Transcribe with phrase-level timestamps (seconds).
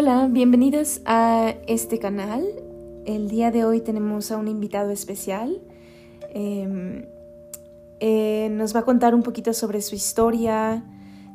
[0.00, 2.46] Hola, bienvenidos a este canal.
[3.04, 5.60] El día de hoy tenemos a un invitado especial.
[6.32, 7.06] Em,
[7.98, 10.84] eh, nos va a contar un poquito sobre su historia,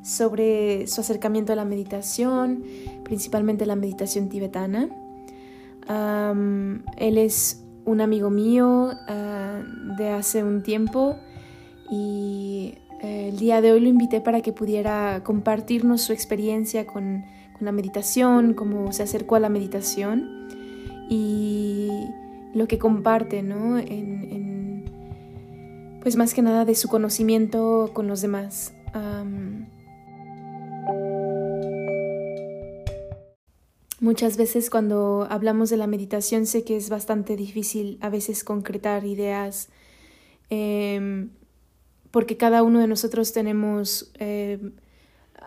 [0.02, 2.64] sobre su acercamiento a la meditación,
[3.04, 4.88] principalmente la meditación tibetana.
[6.96, 9.62] él es un amigo mío ah,
[9.98, 11.18] de hace un tiempo
[11.92, 16.94] y eh, el día de hoy lo invité para que pudiera compartirnos su experiencia con
[16.96, 17.26] con
[17.66, 20.48] la meditación, cómo se acercó a la meditación
[21.10, 21.90] y
[22.54, 23.78] lo que comparte, ¿no?
[23.78, 24.86] En,
[26.02, 28.74] pues más que nada de su conocimiento con los demás.
[34.00, 39.06] muchas veces cuando hablamos de la meditación sé que es bastante difícil a veces concretar
[39.06, 39.70] ideas
[40.50, 41.30] em,
[42.12, 44.60] porque cada uno de nosotros tenemos eh,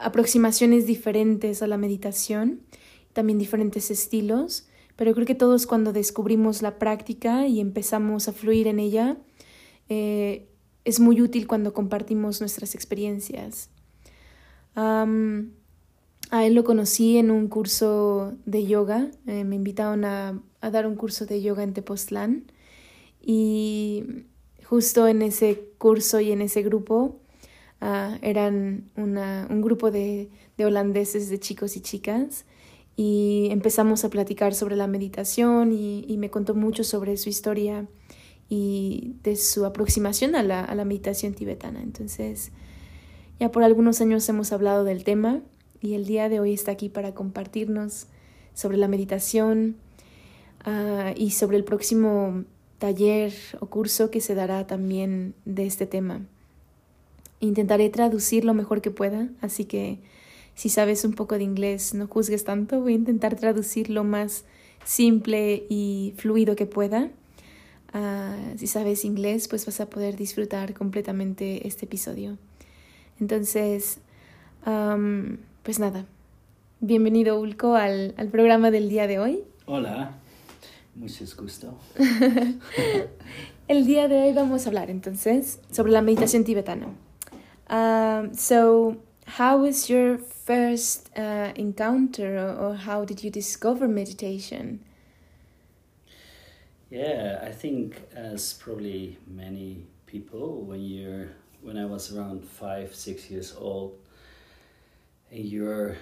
[0.01, 2.61] aproximaciones diferentes a la meditación,
[3.13, 8.67] también diferentes estilos, pero creo que todos cuando descubrimos la práctica y empezamos a fluir
[8.67, 9.19] en ella,
[9.89, 10.49] eh,
[10.85, 13.71] es muy útil cuando compartimos nuestras experiencias.
[14.75, 20.87] a él lo conocí en un curso de yoga, eh, me invitaron a, a, dar
[20.87, 22.51] un curso de yoga en Tepoztlán
[23.23, 24.05] y
[24.65, 27.21] justo en ese curso y en ese grupo
[27.81, 32.45] Ah, eran un grupo de, holandeses, de chicos y chicas,
[32.97, 37.87] y empezamos a platicar sobre la meditación y, me contó mucho sobre su historia
[38.49, 41.83] y de su aproximación a la, meditación tibetana.
[41.83, 42.53] Entonces,
[43.39, 45.43] ya por algunos años hemos hablado del tema
[45.83, 48.07] y el día de hoy está aquí para compartirnos
[48.55, 49.77] sobre la meditación
[50.65, 52.45] ah, y sobre el próximo
[52.79, 56.27] taller o curso que se dará también de este tema.
[57.41, 59.99] Intentaré traducir lo mejor que pueda, así que
[60.55, 64.45] si sabes un poco de inglés, no juzgues tanto, voy a intentar traducir lo más
[64.85, 67.11] simple y fluido que pueda.
[67.93, 72.39] Ah, si sabes inglés, pues vas a poder disfrutar completamente este episodio.
[73.21, 73.99] Entonces,
[75.63, 76.07] pues nada,
[76.81, 79.45] bienvenido Ulco al, al programa del día de hoy.
[79.67, 80.17] Hola,
[80.95, 81.79] mucho gusto.
[83.69, 86.87] El día de hoy vamos a hablar entonces sobre la meditación tibetana.
[87.69, 94.85] Um, so, how was your first uh, encounter, or, or how did you discover meditation?
[96.91, 101.31] Yeah, I think as probably many people, when you're
[101.63, 103.99] when I was around five, six years old,
[105.33, 105.97] and you're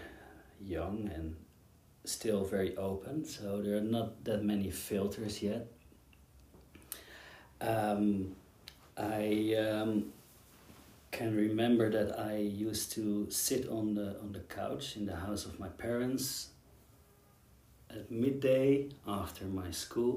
[0.60, 1.36] young and
[2.04, 5.66] still very open, so there are not that many filters yet.
[7.62, 8.36] Um,
[8.98, 10.12] I um,
[11.14, 15.46] can remember that I used to sit on the on the couch in the house
[15.46, 16.48] of my parents
[17.88, 20.16] at midday after my school,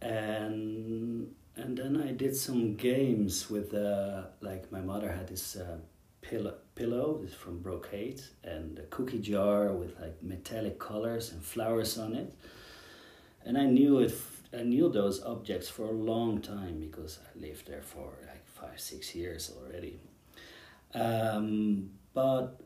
[0.00, 5.76] and and then I did some games with uh, like my mother had this uh,
[6.22, 11.98] pillow pillow this from brocade and a cookie jar with like metallic colors and flowers
[11.98, 12.32] on it,
[13.44, 14.14] and I knew it.
[14.60, 18.12] I knew those objects for a long time because I lived there for
[18.64, 20.00] five, six years already.
[20.94, 22.60] Um, but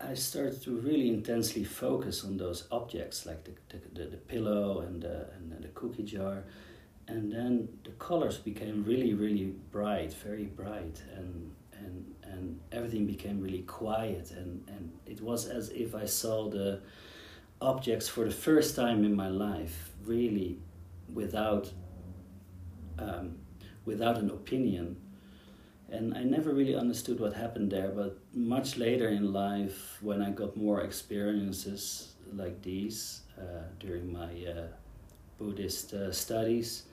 [0.00, 3.52] I started to really intensely focus on those objects, like the,
[3.92, 6.44] the, the, pillow and the, and the cookie jar.
[7.08, 13.40] And then the colors became really, really bright, very bright, and, and, and everything became
[13.40, 14.30] really quiet.
[14.30, 16.80] And, and it was as if I saw the
[17.60, 20.58] objects for the first time in my life, really
[21.12, 21.72] without,
[23.00, 23.36] um,
[23.84, 24.96] without an opinion
[25.92, 27.90] and I never really understood what happened there.
[27.90, 34.32] But much later in life, when I got more experiences like these uh, during my
[34.46, 34.66] uh,
[35.38, 36.84] Buddhist uh, studies,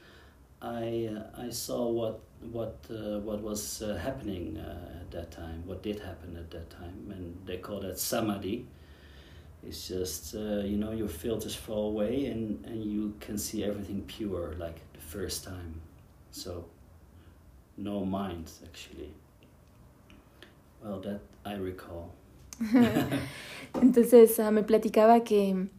[0.62, 2.20] I uh, I saw what
[2.52, 4.58] what uh, what was uh, happening
[5.02, 5.64] at that time.
[5.66, 8.68] What did happen at that time, and they call that samadhi.
[9.64, 14.56] It's just you know your filters fall away and and you can see everything pure
[14.58, 15.82] like the first time.
[16.32, 16.66] So
[17.80, 19.14] no mind actually.
[20.84, 22.14] Well, that I recall.
[23.82, 25.70] Entonces uh, me platicaba que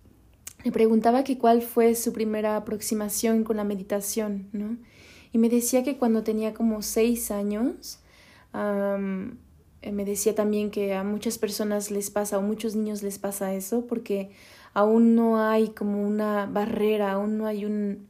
[0.65, 4.77] me preguntaba que cuál fue su primera aproximación con la meditación, ¿no?
[5.33, 8.01] Y me decía que cuando tenía como seis años,
[8.53, 9.37] um,
[9.83, 13.87] me decía también que a muchas personas les pasa, o muchos niños les pasa eso,
[13.87, 14.33] porque
[14.75, 18.09] aún no hay como una barrera, aún no hay un,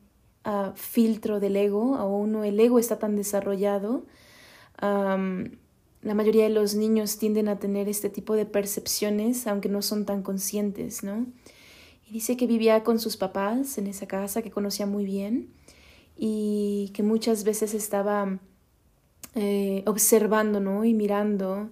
[0.75, 4.05] filtro del ego, o uno, el ego está tan desarrollado,
[4.81, 10.07] la mayoría de los niños tienden a tener este tipo de percepciones, aunque no son
[10.07, 11.27] tan conscientes, ¿no?
[12.09, 15.51] Y dice que vivía con sus papás en esa casa que conocía muy bien
[16.17, 18.39] y que muchas veces estaba
[19.37, 20.85] eh, observando ¿no?
[20.85, 21.71] y mirando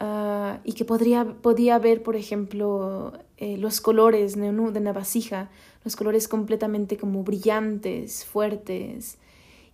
[0.00, 4.70] uh, y que podría, podía ver, por ejemplo, eh, los colores ¿no?
[4.70, 5.50] de una vasija,
[5.86, 9.18] los colores completamente como brillantes, fuertes,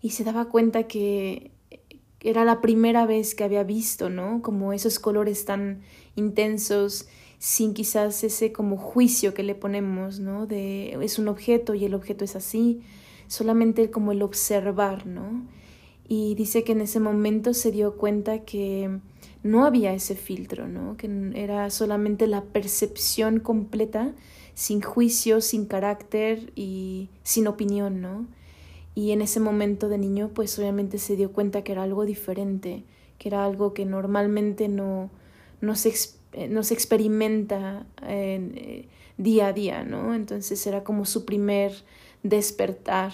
[0.03, 1.53] y se daba cuenta que
[2.21, 4.43] era la primera vez que había visto, ¿no?
[4.43, 5.81] Como esos colores tan
[6.15, 10.47] intensos, sin quizás ese como juicio que le ponemos, ¿no?
[10.47, 12.83] De es un objeto y el objeto es así,
[13.27, 15.47] solamente como el observar, ¿no?
[16.07, 18.99] Y dice que en ese momento se dio cuenta que
[19.43, 20.99] no había ese filtro, ¿no?
[20.99, 24.13] Que era solamente la percepción completa,
[24.55, 28.27] sin juicio, sin carácter y sin opinión, ¿no?
[28.95, 32.85] Y en ese momento de niño, pues obviamente se dio cuenta que era algo diferente,
[33.19, 35.11] que era algo que normalmente no,
[35.61, 35.95] no, se,
[36.35, 40.15] eh, no se experimenta eh, día a día, ¿no?
[40.15, 41.73] Entonces era como su primer
[42.23, 43.13] despertar,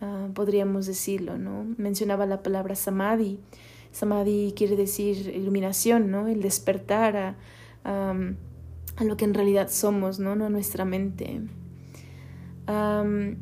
[0.00, 1.64] uh, podríamos decirlo, ¿no?
[1.76, 3.38] Mencionaba la palabra samadhi.
[3.92, 6.28] Samadhi quiere decir iluminación, ¿no?
[6.28, 7.36] El despertar
[7.84, 8.14] a,
[9.00, 10.36] a lo que en realidad somos, ¿no?
[10.36, 11.40] No nuestra mente.
[12.68, 13.36] Um,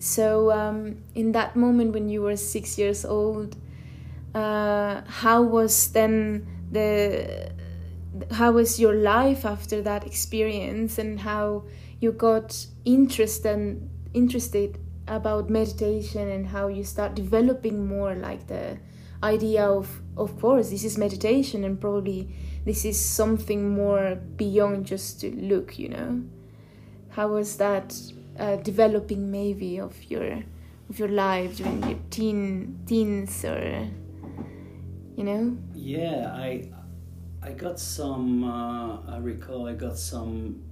[0.00, 3.56] So, um, in that moment when you were six years old,
[4.32, 7.50] uh, how was then the
[8.30, 11.64] how was your life after that experience, and how
[12.00, 18.78] you got interested interested about meditation, and how you start developing more like the
[19.20, 22.28] idea of of course this is meditation, and probably
[22.68, 26.22] this is something more beyond just to look, you know.
[27.08, 27.98] How was that
[28.38, 30.44] uh, developing maybe of your
[30.90, 33.88] of your life during your teen teens or
[35.16, 36.70] you know yeah i
[37.42, 40.62] i got some uh, i recall i got some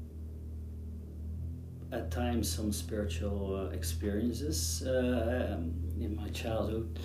[1.92, 5.58] at times some spiritual uh, experiences uh,
[6.00, 6.98] in my childhood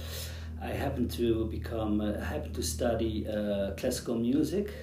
[0.62, 4.74] i happened to become uh, happened to study uh, classical music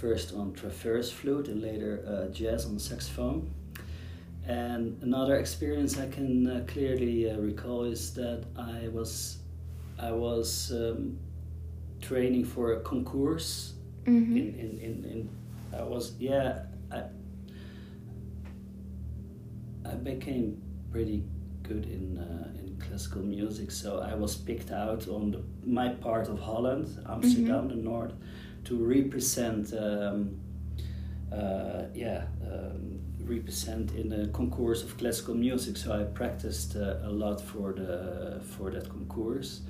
[0.00, 3.48] first on traverse flute and later jazz on saxophone
[4.48, 9.38] and another experience I can uh, clearly uh, recall is that I was
[9.98, 11.18] I was um,
[12.00, 13.74] training for a concourse.
[14.04, 14.36] Mm-hmm.
[14.36, 15.30] In, in, in, in,
[15.76, 16.60] I was yeah
[16.92, 17.04] I
[19.84, 20.62] I became
[20.92, 21.24] pretty
[21.68, 26.28] good in uh, in classical music, so I was picked out on the, my part
[26.28, 27.68] of Holland, Amsterdam, mm-hmm.
[27.68, 28.12] the north,
[28.64, 29.72] to represent.
[29.72, 30.40] Um,
[31.32, 32.26] uh, yeah.
[32.42, 35.76] Um, represent in a concourse of classical music.
[35.76, 39.62] So I practiced uh, a lot for the for that concourse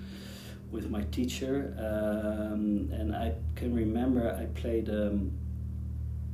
[0.70, 4.88] with my teacher, um, and I can remember I played.
[4.88, 5.32] Um,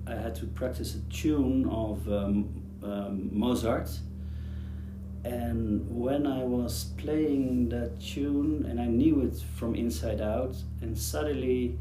[0.07, 3.89] I had to practice a tune of um, um Mozart,
[5.25, 10.99] and when I was playing that tune, and I knew it from inside out, and
[10.99, 11.79] suddenly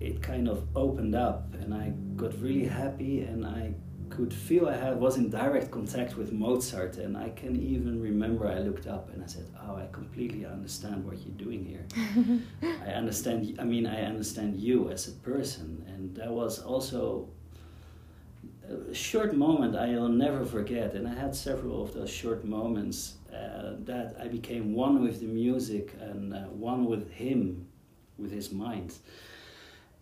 [0.00, 3.72] it kind of opened up and I got really happy and I
[4.10, 8.46] could feel I had, was in direct contact with Mozart and I can even remember
[8.46, 11.84] I looked up and I said, "Oh, I completely understand what you're doing here.
[12.86, 13.56] I understand.
[13.58, 17.28] I mean, I understand you as a person." And that was also
[18.92, 20.94] short moment I'll never forget.
[20.94, 25.26] And I had several of those short moments uh, that I became one with the
[25.26, 27.66] music and uh, one with him,
[28.18, 28.94] with his mind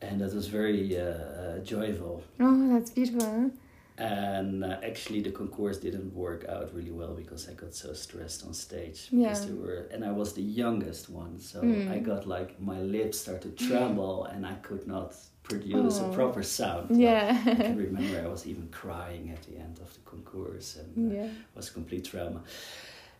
[0.09, 2.23] and that was very uh, uh, joyful.
[2.41, 3.51] Oh, that's beautiful.
[3.97, 8.45] And uh, actually, the concourse didn't work out really well because I got so stressed
[8.45, 9.09] on stage.
[9.11, 9.29] Yeah.
[9.29, 11.91] Because there were, and I was the youngest one, so mm.
[11.91, 16.11] I got like my lips started to tremble, and I could not produce oh.
[16.11, 16.99] a proper sound.
[16.99, 17.41] Yeah.
[17.47, 21.15] I can remember I was even crying at the end of the concourse, and uh,
[21.15, 21.29] yeah.
[21.55, 22.43] was complete trauma.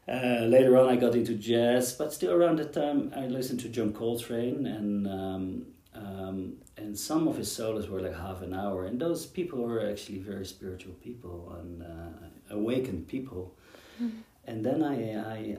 [0.07, 3.69] Uh, later on, I got into jazz, but still around that time, I listened to
[3.69, 8.85] John Coltrane, and um, um, and some of his solos were like half an hour
[8.87, 13.55] and those people were actually very spiritual people and uh, awakened people
[14.03, 14.11] mm.
[14.47, 15.57] And then I, I,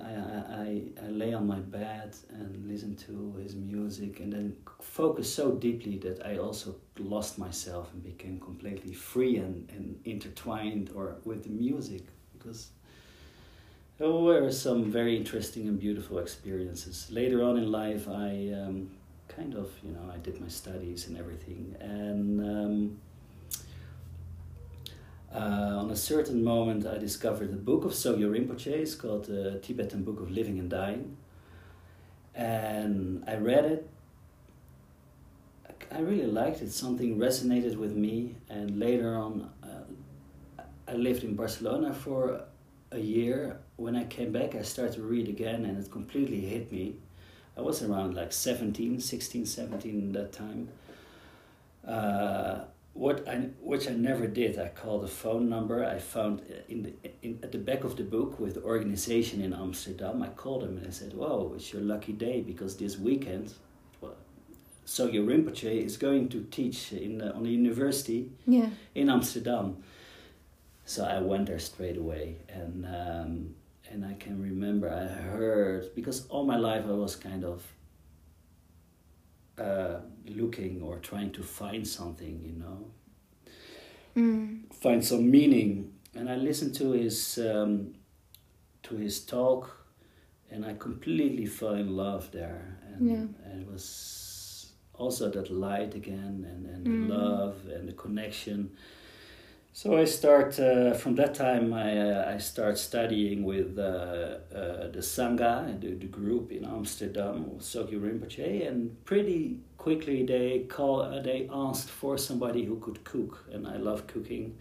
[0.61, 5.53] I, I, lay on my bed and listened to his music and then focused so
[5.53, 11.43] deeply that I also lost myself and became completely free and, and intertwined or with
[11.43, 12.03] the music
[12.37, 12.69] because
[13.97, 17.07] there were some very interesting and beautiful experiences.
[17.09, 18.91] Later on in life, I um,
[19.29, 21.75] kind of, you know, I did my studies and everything.
[21.79, 23.01] And um,
[25.33, 28.67] uh, on a certain moment, I discovered a book of Sogyo Rinpoche.
[28.67, 31.17] It's called the Tibetan Book of Living and Dying.
[32.33, 33.89] And I read it.
[35.91, 36.71] I really liked it.
[36.71, 38.35] Something resonated with me.
[38.49, 42.41] And later on, uh, I lived in Barcelona for
[42.91, 43.59] a year.
[43.77, 46.95] When I came back, I started to read again, and it completely hit me.
[47.57, 50.69] I was around like 17, 16, 17 that time.
[51.87, 52.65] Uh,
[52.95, 54.57] what I which I never did.
[54.57, 58.03] I called a phone number I found in the in at the back of the
[58.03, 60.23] book with the organization in Amsterdam.
[60.23, 63.53] I called them and I said, "Whoa, it's your lucky day because this weekend,
[64.01, 64.15] well,
[64.87, 68.69] Sogyo Rinpoche is going to teach in the, on the university Yeah.
[68.95, 69.77] in Amsterdam."
[70.85, 73.55] So I went there straight away, and um,
[73.91, 77.61] and I can remember I heard because all my life I was kind of
[79.57, 82.91] uh, looking or trying to find something, you know,
[84.15, 84.73] Mm.
[84.73, 85.91] find some meaning.
[86.15, 87.93] And I listened to his um,
[88.83, 89.85] to his talk,
[90.51, 92.77] and I completely fell in love there.
[92.87, 93.27] And, Yeah.
[93.51, 97.07] and it was also that light again, and and Mm.
[97.07, 98.69] the love and the connection.
[99.75, 101.73] So I start uh, from that time.
[101.73, 107.57] I uh, I start studying with uh, uh, the sangha, the, the group in Amsterdam,
[107.59, 113.43] Sogyo Rinpoche, and pretty quickly they call uh, they asked for somebody who could cook,
[113.51, 114.55] and I love cooking.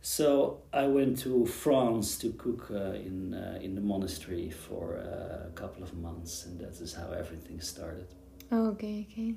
[0.00, 5.84] So I went to France to cook uh, in in the monastery for a couple
[5.84, 8.08] of months, and that is how everything started.
[8.50, 9.36] Ok, ok.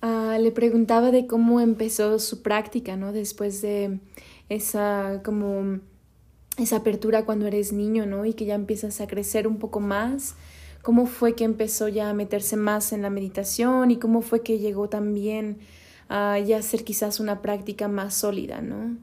[0.00, 3.12] Ah, le preguntaba de cómo empezó su práctica, ¿no?
[3.12, 3.98] Después de
[4.48, 5.80] esa como
[6.56, 8.24] esa apertura cuando eres niño, ¿no?
[8.24, 10.36] Y que ya empiezas a crecer un poco más.
[10.82, 14.58] ¿Cómo fue que empezó ya a meterse más en la meditación y cómo fue que
[14.58, 15.58] llegó también
[16.08, 18.96] a ya hacer quizás una práctica más sólida, ¿no?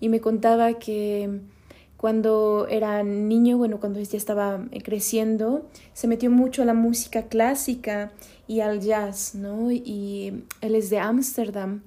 [0.00, 1.40] Y me contaba que
[1.96, 8.12] cuando era niño, bueno, cuando ya estaba creciendo, se metió mucho a la música clásica
[8.48, 9.70] y al jazz, ¿no?
[9.70, 11.82] Y él es de Ámsterdam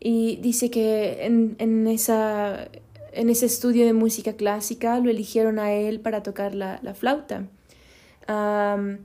[0.00, 2.68] y dice que en, en, esa,
[3.12, 7.46] en ese estudio de música clásica lo eligieron a él para tocar la, la flauta.
[8.28, 8.98] Um,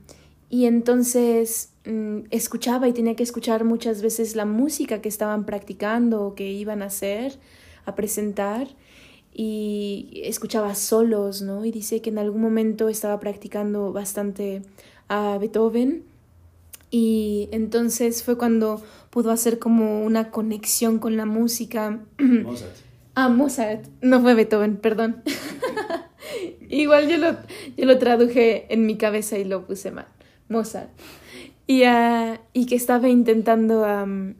[0.50, 6.26] y entonces um, escuchaba y tenía que escuchar muchas veces la música que estaban practicando
[6.26, 7.38] o que iban a hacer,
[7.84, 8.66] a presentar
[9.32, 11.64] y escuchaba solos, ¿no?
[11.64, 14.62] Y dice que en algún momento estaba practicando bastante
[15.08, 16.07] a Beethoven
[16.90, 22.00] y entonces fue cuando pudo hacer como una conexión con la música.
[22.18, 22.76] Mozart.
[23.14, 25.22] Ah, Mozart, no fue Beethoven, perdón.
[26.68, 27.36] Igual yo lo,
[27.76, 30.06] yo lo traduje en mi cabeza y lo puse mal.
[30.48, 30.90] Mozart.
[31.66, 34.34] Y, uh, y que estaba intentando um,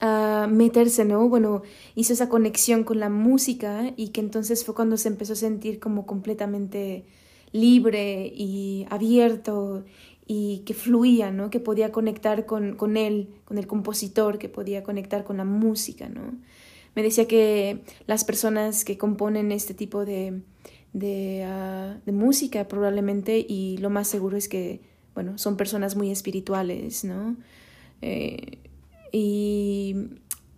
[0.00, 1.28] a meterse, ¿no?
[1.28, 1.62] Bueno,
[1.94, 5.80] hizo esa conexión con la música y que entonces fue cuando se empezó a sentir
[5.80, 7.06] como completamente
[7.52, 9.84] libre y abierto
[10.34, 11.50] y que fluía, ¿no?
[11.50, 16.08] Que podía conectar con, con él, con el compositor, que podía conectar con la música,
[16.08, 16.22] ¿no?
[16.94, 20.40] Me decía que las personas que componen este tipo de,
[20.94, 21.46] de,
[22.06, 24.80] de música probablemente, y lo más seguro es que,
[25.14, 27.36] bueno, son personas muy espirituales, ¿no?
[28.00, 28.56] Eh,
[29.12, 29.96] y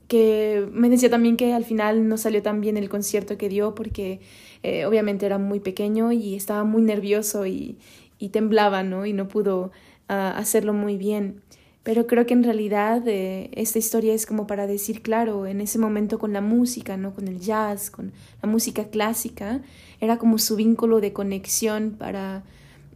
[0.07, 3.75] que me decía también que al final no salió tan bien el concierto que dio
[3.75, 4.21] porque
[4.62, 7.78] eh, obviamente era muy pequeño y estaba muy nervioso y,
[8.25, 9.07] y temblaba, ¿no?
[9.07, 9.71] Y no pudo
[10.09, 11.43] uh, hacerlo muy bien.
[11.83, 15.78] Pero creo que en realidad eh, esta historia es como para decir, claro, en ese
[15.78, 17.12] momento con la música, ¿no?
[17.14, 18.12] Con el jazz, con
[18.43, 19.61] la música clásica,
[20.00, 22.43] era como su vínculo de conexión para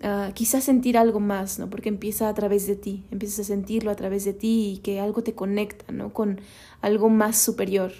[0.02, 1.68] uh, quizás sentir algo más, ¿no?
[1.68, 5.00] Porque empieza a través de ti, empiezas a sentirlo a través de ti y que
[5.00, 6.14] algo te conecta, ¿no?
[6.14, 6.40] Con
[6.80, 7.92] algo más superior.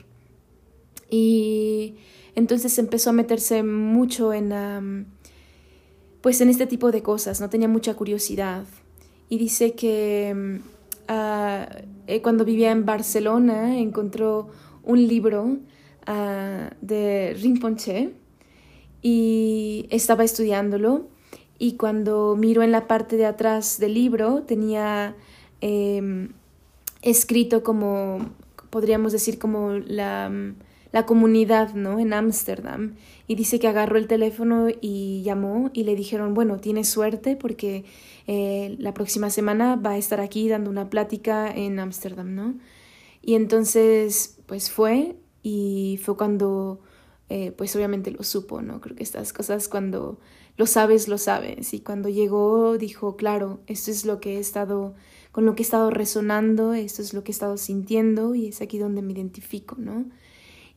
[1.10, 1.96] Y
[2.34, 4.52] entonces empezó a meterse mucho en,
[6.28, 8.66] pues en este tipo de cosas, no tenía mucha curiosidad.
[9.30, 10.60] Y dice que
[11.08, 14.50] uh, eh, cuando vivía en Barcelona encontró
[14.82, 15.44] un libro
[16.06, 18.10] uh, de Rinpoche
[19.00, 21.08] y estaba estudiándolo
[21.58, 25.16] y cuando miro en la parte de atrás del libro tenía
[25.62, 26.28] eh,
[27.00, 28.32] escrito como,
[28.68, 30.30] podríamos decir, como la,
[30.92, 31.98] la comunidad, ¿no?
[31.98, 32.94] En Ámsterdam.
[33.26, 37.84] Y dice que agarró el teléfono y llamó y le dijeron, bueno, tienes suerte porque
[38.26, 42.54] eh, la próxima semana va a estar aquí dando una plática en Ámsterdam, ¿no?
[43.20, 46.80] Y entonces, pues fue y fue cuando,
[47.28, 48.80] eh, pues obviamente lo supo, ¿no?
[48.80, 50.18] Creo que estas cosas cuando
[50.56, 51.74] lo sabes, lo sabes.
[51.74, 54.94] Y cuando llegó dijo, claro, esto es lo que he estado,
[55.32, 58.60] con lo que he estado resonando, esto es lo que he estado sintiendo y es
[58.62, 60.06] aquí donde me identifico, ¿no?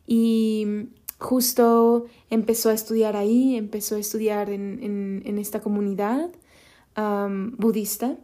[0.08, 6.32] Y justo empezó a estudiar ahí, empezó a estudiar en, en, en esta comunidad
[6.98, 8.18] um, budista.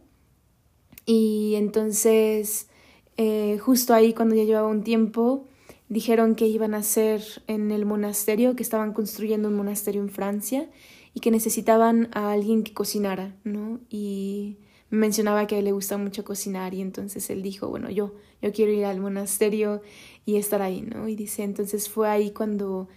[1.06, 2.68] Y entonces,
[3.16, 5.46] eh, justo ahí, cuando ya llevaba un tiempo,
[5.88, 10.68] dijeron que iban a hacer en el monasterio, que estaban construyendo un monasterio en Francia
[11.14, 13.80] y que necesitaban a alguien que cocinara, ¿no?
[13.88, 14.58] Y
[14.90, 18.72] mencionaba que él le gusta mucho cocinar y entonces él dijo, bueno, yo, yo quiero
[18.72, 19.82] ir al monasterio
[20.24, 21.08] y estar ahí, ¿no?
[21.08, 22.88] Y dice, entonces fue ahí cuando,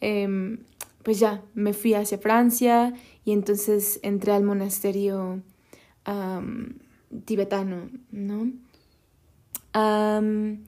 [0.00, 0.58] em,
[1.02, 5.42] pues ya, me fui hacia Francia y entonces entré al monasterio
[7.24, 8.52] tibetano, ¿no?
[9.74, 10.64] Um,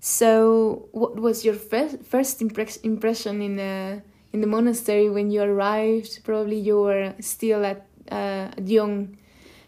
[0.00, 4.00] so, what was your first, first impression in, uh,
[4.32, 6.24] in the monastery when you arrived?
[6.24, 9.18] Probably you were still at uh, young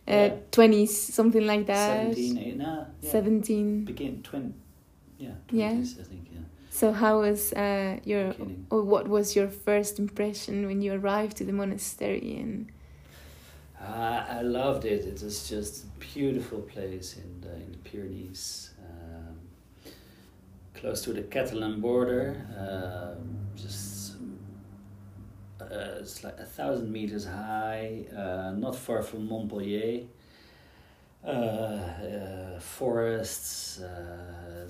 [0.08, 2.14] uh, twenties, something like that.
[2.14, 3.10] Seventeen, eight, nah, yeah.
[3.10, 3.84] seventeen.
[3.84, 4.54] Begin twenty,
[5.18, 5.70] yeah, 20s, yeah.
[5.70, 6.40] I think, yeah.
[6.70, 8.66] So how was uh, your Beginning.
[8.70, 12.70] or what was your first impression when you arrived to the monastery and?
[13.80, 15.04] Uh, I loved it.
[15.04, 19.92] It was just a beautiful place in the, in the Pyrenees, um,
[20.74, 22.44] close to the Catalan border.
[22.58, 23.87] Um, just
[25.60, 30.04] uh, it's like a thousand meters high, uh, not far from Montpellier.
[31.24, 34.68] Uh, uh, forests, uh,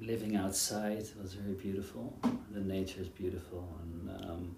[0.00, 2.18] living outside was very beautiful.
[2.50, 4.56] The nature is beautiful, and um,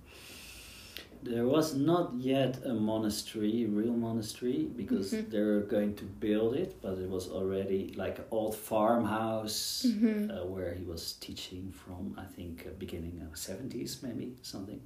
[1.23, 5.31] there was not yet a monastery, real monastery, because Mhm.
[5.31, 10.31] they're going to build it, but it was already like an old farmhouse Mhm.
[10.31, 14.81] uh, where he was teaching from, I think, uh, beginning of 70s, maybe something.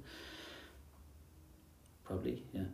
[2.03, 2.65] Probably, yeah.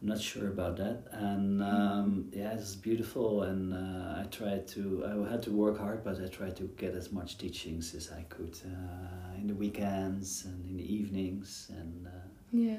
[0.00, 1.08] I'm not sure about that.
[1.12, 3.42] And um, yeah, it's beautiful.
[3.42, 6.94] And uh, I tried to, I had to work hard, but I tried to get
[6.94, 11.70] as much teachings as I could uh, in the weekends and in the evenings.
[11.76, 12.10] And uh,
[12.52, 12.78] Yeah.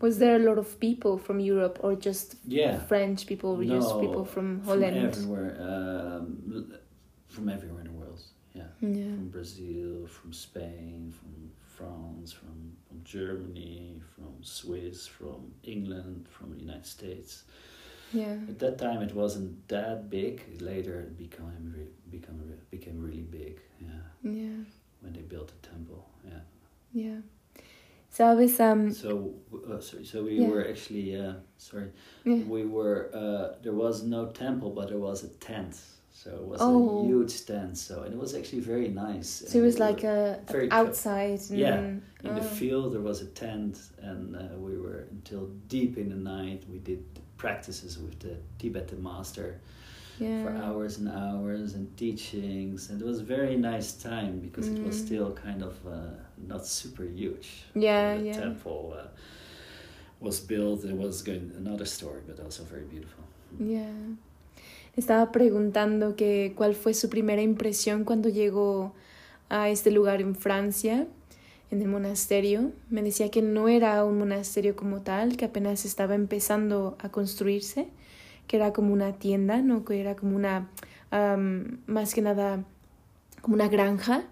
[0.00, 3.88] Was there a lot of people from Europe or just yeah, French people or just
[3.94, 4.94] No, people from Holland?
[4.96, 6.72] from everywhere, um,
[7.28, 8.20] from everywhere in the world.
[8.54, 8.64] Yeah.
[8.80, 9.14] Yeah.
[9.16, 16.60] from Brazil, from Spain, from France, from, from Germany, from Swiss, from England, from the
[16.60, 17.44] United States.
[18.12, 18.36] Yeah.
[18.48, 20.60] At that time, it wasn't that big.
[20.62, 23.60] Later, it became re- become re- became really big.
[23.80, 24.56] Yeah, Yeah.
[25.02, 26.08] when they built the temple.
[26.24, 26.40] Yeah.
[26.92, 27.20] Yeah.
[28.12, 29.34] Sabes, um, So
[29.70, 30.04] uh, sorry.
[30.04, 30.48] So we Yeah.
[30.48, 31.90] were actually uh, sorry.
[32.24, 32.42] yeah.
[32.44, 35.76] We were uh, there was no temple, but there was a tent.
[36.12, 37.00] So it was Oh.
[37.00, 37.76] a huge tent.
[37.78, 39.28] So and it was actually very nice.
[39.48, 41.40] So it was we like a very outside.
[41.50, 41.78] And, Yeah,
[42.24, 42.54] in the oh.
[42.60, 46.78] field there was a tent and uh, we were until deep in the night we
[46.78, 47.04] did
[47.36, 49.60] practices with the tibetan master
[50.20, 50.42] yeah.
[50.42, 54.78] for hours and hours and teachings and it was a very nice time because it
[54.84, 55.06] was Mm.
[55.06, 56.10] still kind of uh,
[56.46, 58.32] not super huge Yeah, the yeah.
[58.40, 59.08] temple uh,
[60.20, 63.24] was built it was going another story but also very beautiful
[63.58, 63.92] Yeah.
[64.96, 68.92] Estaba preguntando que cuál fue su primera impresión cuando llegó
[69.48, 71.06] a este lugar en Francia,
[71.70, 72.72] en el monasterio.
[72.90, 77.88] Me decía que no era un monasterio como tal, que apenas estaba empezando a construirse,
[78.48, 79.84] que era como una tienda, ¿no?
[79.84, 80.68] Que era como una,
[81.10, 82.64] am, más que nada,
[83.40, 84.24] como una granja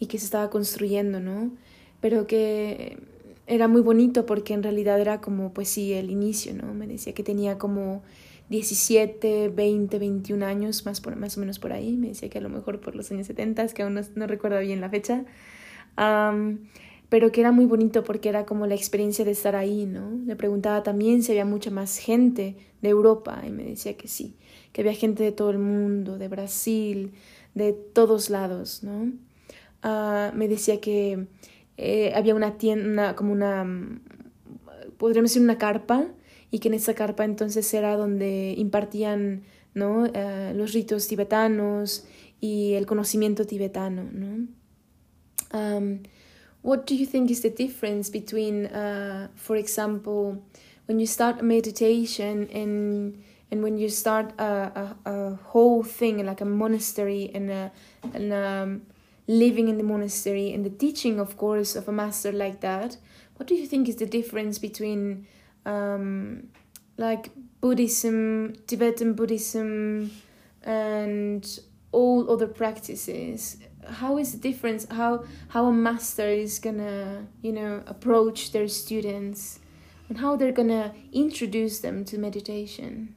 [0.00, 1.52] y que se estaba construyendo, ¿no?
[2.00, 2.98] Pero que
[3.46, 6.74] era muy bonito porque en realidad era como, pues sí, el inicio, ¿no?
[6.74, 8.02] Me decía que tenía como
[8.48, 11.96] 17, 20, 21 años, más, por, más o menos por ahí.
[11.96, 14.58] Me decía que a lo mejor por los años 70, que aún no, no recuerdo
[14.60, 15.24] bien la fecha.
[15.96, 16.68] Am,
[17.08, 20.10] pero que era muy bonito porque era como la experiencia de estar ahí, ¿no?
[20.26, 24.36] Le preguntaba también si había mucha más gente de Europa y me decía que sí,
[24.72, 27.12] que había gente de todo el mundo, de Brasil,
[27.54, 29.12] de todos lados, ¿no?
[29.82, 31.26] Ah, me decía que
[31.76, 33.64] eh, había una tienda, como una,
[34.98, 36.06] podríamos decir una carpa,
[36.50, 39.42] y que en esa carpa entonces era donde impartían
[39.74, 40.06] ¿no?
[40.06, 42.06] Eh, los ritos tibetanos
[42.40, 44.08] y el conocimiento tibetano.
[44.12, 44.48] ¿no?
[46.68, 50.44] What do you think is the difference between, uh, for example,
[50.84, 54.44] when you start a meditation and and when you start a,
[54.82, 57.72] a, a whole thing like a monastery and a,
[58.12, 58.82] and um,
[59.26, 62.98] living in the monastery and the teaching, of course, of a master like that?
[63.36, 65.26] What do you think is the difference between
[65.64, 66.48] um,
[66.98, 67.30] like
[67.62, 70.10] Buddhism, Tibetan Buddhism,
[70.62, 71.60] and
[71.92, 73.56] all other practices?
[73.88, 74.86] How is the difference?
[74.90, 79.60] How how a master is gonna you know approach their students,
[80.08, 83.14] and how they're gonna introduce them to meditation?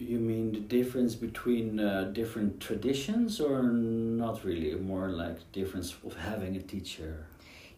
[0.00, 6.16] you mean the difference between uh, different traditions or not really more like difference of
[6.16, 7.26] having a teacher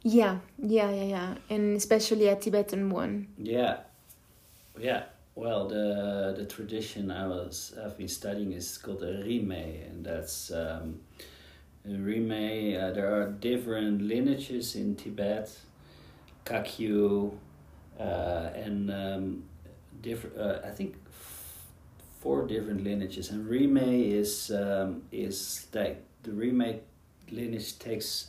[0.02, 3.28] Yeah, yeah, yeah, yeah, and especially a Tibetan one.
[3.38, 3.80] Yeah,
[4.78, 5.04] yeah.
[5.34, 10.52] Well, the the tradition I was I've been studying is called a rime, and that's
[10.52, 11.00] um,
[11.86, 12.30] rime.
[12.76, 15.50] Uh, there are different lineages in Tibet,
[16.44, 17.32] Kakyu,
[17.98, 19.44] uh, and um,
[20.02, 20.36] different.
[20.38, 21.66] Uh, I think f-
[22.20, 26.80] four different lineages, and rime is um, is like the rime
[27.30, 28.28] lineage takes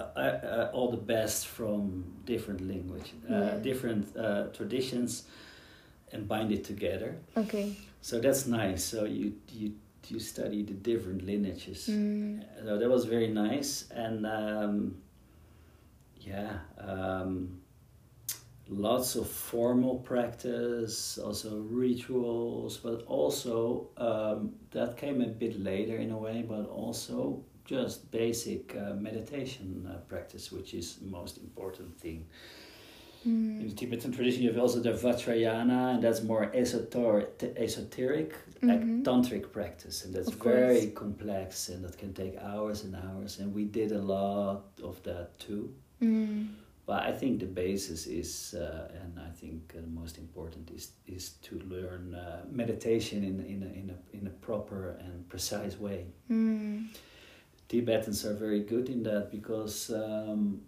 [0.00, 3.56] uh, uh, all the best from different language, uh, Yeah.
[3.62, 5.24] different uh, traditions,
[6.12, 7.16] and bind it together.
[7.36, 7.76] Okay.
[8.00, 8.84] So that's nice.
[8.84, 9.74] So you you
[10.08, 11.88] you study the different lineages.
[11.88, 12.44] Mm.
[12.64, 14.96] So that was very nice, and um,
[16.20, 17.60] yeah, um,
[18.68, 26.10] lots of formal practice, also rituals, but also um, that came a bit later in
[26.10, 31.96] a way, but also just basic uh, meditation uh, practice, which is the most important
[31.98, 32.26] thing.
[33.24, 33.68] In Mm.
[33.70, 38.32] the Tibetan tradition, you have also the Vajrayana, and that's more esoteric, esoteric
[38.62, 39.02] like Mhm.
[39.04, 43.38] tantric practice, and that's very complex, and that can take hours and hours.
[43.40, 45.74] And we did a lot of that too.
[46.00, 46.48] Mm.
[46.84, 50.92] But I think the basis is, uh, and I think uh, the most important is
[51.06, 55.78] is to learn uh, meditation in in a, in a in a proper and precise
[55.78, 56.06] way.
[56.28, 56.88] Mm.
[57.68, 60.60] Tibetans are very good in that because um,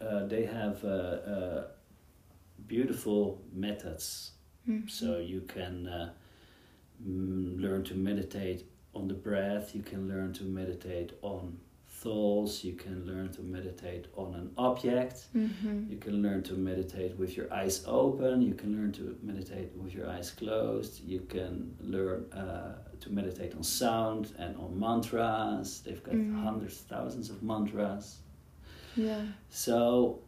[0.00, 1.64] uh, they have uh, uh,
[2.66, 4.32] beautiful methods.
[4.68, 4.88] Mhm.
[4.90, 6.10] So you can uh,
[7.06, 9.74] mm, learn to meditate on the breath.
[9.74, 11.58] You can learn to meditate on
[11.88, 12.64] thoughts.
[12.64, 15.28] You can learn to meditate on an object.
[15.34, 15.90] Mhm.
[15.90, 18.42] You can learn to meditate with your eyes open.
[18.42, 21.00] You can learn to meditate with your eyes closed.
[21.04, 25.80] You can learn uh, to meditate on sound and on mantras.
[25.84, 26.34] They've got Mhm.
[26.42, 28.18] hundreds, thousands of mantras.
[28.98, 29.22] Yeah.
[29.50, 30.18] So,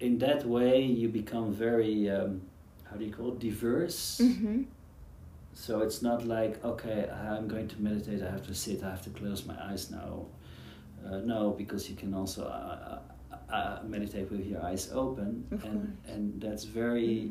[0.00, 2.42] in that way, you become very, um,
[2.84, 4.20] how do you call it, diverse.
[4.22, 4.66] Mhm.
[5.56, 9.02] So it's not like, okay, I'm going to meditate, I have to sit, I have
[9.02, 10.26] to close my eyes now.
[11.06, 12.98] Uh, no, because you can also uh,
[13.30, 16.14] uh, uh, meditate with your eyes open, Of and, course.
[16.14, 17.30] and that's very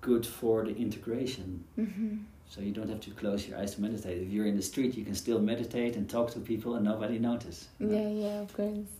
[0.00, 1.62] good for the integration.
[1.78, 2.24] Mhm.
[2.48, 4.18] So you don't have to close your eyes to meditate.
[4.26, 7.18] If you're in the street, you can still meditate and talk to people, and nobody
[7.18, 7.68] notice.
[7.78, 7.94] you know?
[8.00, 8.90] Yeah, yeah, of course.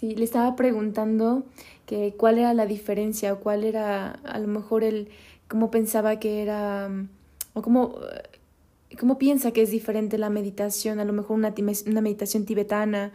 [0.00, 1.44] Sí, le estaba preguntando
[1.84, 5.10] que cuál era la diferencia o cuál era a lo mejor el
[5.46, 7.08] cómo pensaba que era mm,
[7.52, 7.96] o cómo
[8.90, 11.52] eh, cómo piensa que es diferente la meditación, a lo mejor una,
[11.86, 13.12] una meditación tibetana,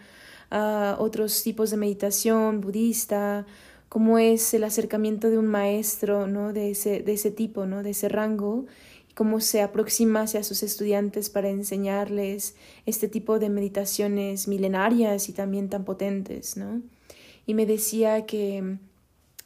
[0.52, 3.48] a otros tipos de meditación budista,
[3.89, 6.54] cómo es el acercamiento de un maestro, ¿no?
[6.54, 7.82] De ese de ese tipo, ¿no?
[7.82, 8.67] De ese rango
[9.15, 15.69] cómo se aproxima hacia sus estudiantes para enseñarles este tipo de meditaciones milenarias y también
[15.69, 16.82] tan potentes, ¿no?
[17.47, 18.78] Y me decía que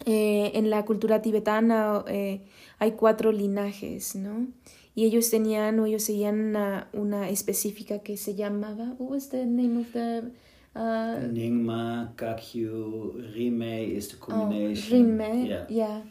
[0.05, 2.41] eh, en la cultura tibetana eh,
[2.79, 4.47] hay cuatro linajes, ¿no?
[4.95, 9.45] Y ellos tenían o ellos seguían una, una específica que se llamaba, what was the
[9.45, 10.23] name of the
[10.75, 14.91] uh, Nyingma, Kakyu, Rime is the Oh, combination.
[15.19, 15.65] Rinme, Yeah.
[15.69, 16.01] yeah.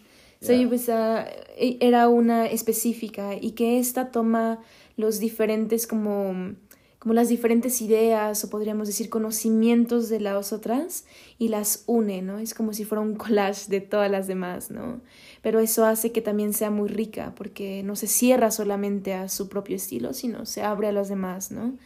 [0.40, 0.62] So Yeah.
[0.62, 4.60] it was e- era una específica y que esta toma
[4.96, 6.54] los diferentes como
[7.00, 11.04] como las diferentes ideas o podríamos decir conocimientos de las otras
[11.38, 12.40] y las une, ¿no?
[12.40, 15.00] Es como si fuera un collage de todas las demás, ¿no?
[15.40, 19.48] Pero eso hace que también sea muy rica porque no se cierra solamente a su
[19.48, 21.76] propio estilo, sino se abre a los demás, ¿no?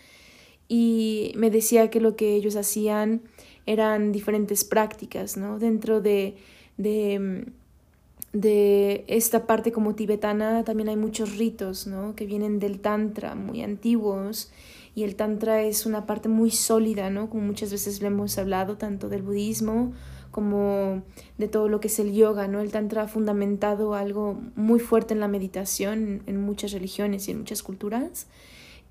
[0.68, 3.20] y me decía que lo que ellos hacían
[3.66, 5.58] eran diferentes prácticas, ¿no?
[5.58, 6.36] Dentro de,
[6.78, 7.44] de,
[8.32, 12.14] de esta parte como tibetana también hay muchos ritos, ¿no?
[12.14, 14.50] Que vienen del tantra, muy antiguos,
[14.94, 17.30] y el tantra es una parte muy sólida, ¿no?
[17.30, 19.92] Como muchas veces lo hemos hablado, tanto del budismo
[20.32, 21.02] como
[21.38, 22.60] de todo lo que es el yoga, ¿no?
[22.60, 27.38] El tantra ha fundamentado algo muy fuerte en la meditación en muchas religiones y en
[27.38, 28.26] muchas culturas.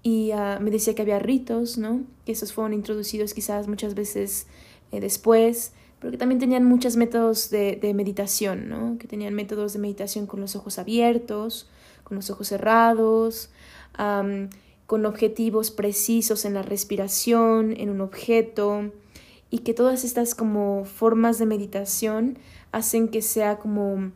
[0.03, 2.03] Y ah, me decía que había ritos, ¿no?
[2.25, 4.47] Que esos fueron introducidos quizás muchas veces
[4.91, 8.97] eh, después, pero que también tenían muchos métodos de, de meditación, ¿no?
[8.97, 11.69] Que tenían métodos de meditación con los ojos abiertos,
[12.03, 13.51] con los ojos cerrados,
[13.95, 18.91] con objetivos precisos en la respiración, en un objeto,
[19.51, 22.37] y que todas estas como formas de meditación
[22.71, 24.11] hacen que sea como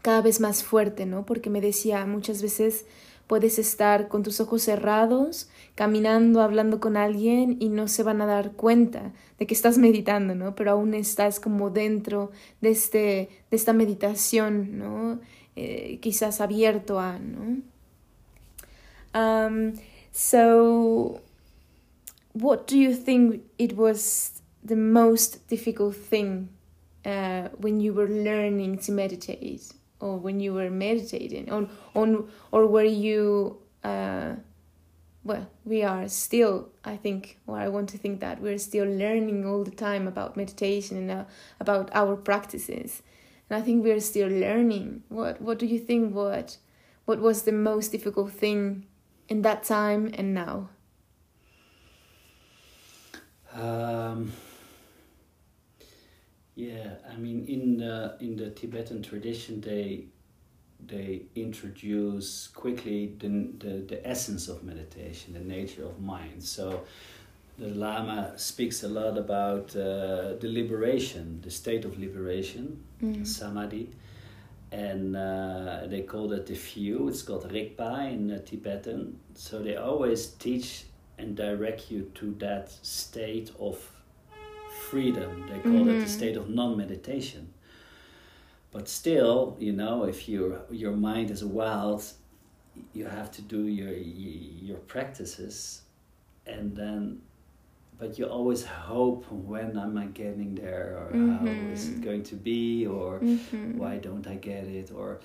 [0.00, 1.26] cada vez más fuerte, ¿no?
[1.26, 2.86] Porque me decía muchas veces
[3.26, 8.26] puedes estar con tus ojos cerrados, caminando, hablando con alguien y no se van a
[8.26, 10.54] dar cuenta de que estás meditando, ¿no?
[10.54, 12.30] Pero aún estás como dentro
[12.60, 15.20] de, este, de esta meditación, ¿no?
[15.56, 17.62] Eh, quizás abierto a, ¿no?
[19.14, 19.74] Um,
[20.10, 21.20] so,
[22.34, 26.48] what do you think it was the most difficult thing
[27.04, 29.74] uh, when you were learning to meditate?
[30.02, 34.34] or when you were meditating or on or were you uh,
[35.24, 39.46] well we are still i think or i want to think that we're still learning
[39.46, 41.24] all the time about meditation and uh,
[41.60, 43.02] about our practices.
[43.48, 45.02] And i think we're still learning.
[45.08, 46.58] What what do you think what
[47.04, 48.86] what was the most difficult thing
[49.28, 50.70] in that time and now?
[53.54, 54.32] Um,
[56.54, 60.04] yeah i mean in the in the tibetan tradition they
[60.86, 66.42] they introduce quickly the, the, the essence of meditation, the nature of mind.
[66.42, 66.82] So
[67.58, 73.26] the Lama speaks a lot about uh, the liberation, the state of liberation, mm.
[73.26, 73.90] samadhi,
[74.70, 77.08] and uh, they call that the view.
[77.08, 79.18] It's called Rigpa in uh, Tibetan.
[79.34, 80.84] So they always teach
[81.18, 83.78] and direct you to that state of
[84.88, 85.46] freedom.
[85.48, 85.90] They call mm-hmm.
[85.90, 87.51] it the state of non meditation
[88.72, 92.04] but still you know if your your mind is wild
[92.94, 95.82] you have to do your your practices
[96.46, 97.20] and then
[97.98, 101.46] but you always hope when am i getting there or mm-hmm.
[101.46, 103.78] how is it going to be or mm-hmm.
[103.78, 105.20] why don't i get it or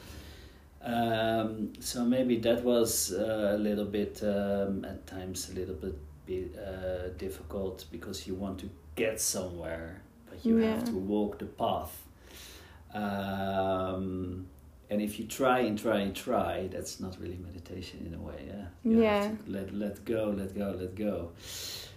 [0.83, 5.95] um, so maybe that was uh, a little bit um, at times a little bit
[6.25, 10.75] be, uh, difficult because you want to get somewhere but you yeah.
[10.75, 12.06] have to walk the path
[12.93, 14.47] um,
[14.89, 18.45] and if you try and try and try, that's not really meditation in a way.
[18.47, 18.65] Yeah.
[18.84, 19.32] You yeah.
[19.47, 21.32] let let go, let go, let go.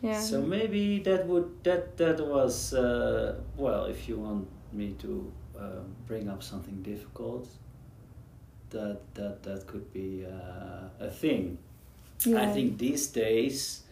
[0.02, 0.20] Yeah.
[0.20, 3.84] So maybe that would that that was uh, well.
[3.84, 7.48] If you want me to uh, bring up something difficult,
[8.70, 11.58] that that that could be uh, a thing.
[12.24, 12.42] Yeah.
[12.42, 13.82] I think these days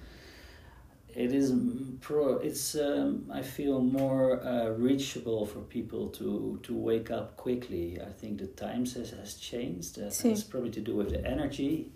[1.15, 1.53] it is
[2.01, 7.99] pro it's um, i feel more uh, reachable for people to to wake up quickly.
[8.01, 9.97] I think the times has, has changed.
[9.97, 10.31] That sí.
[10.31, 11.93] has probably to do with the energy.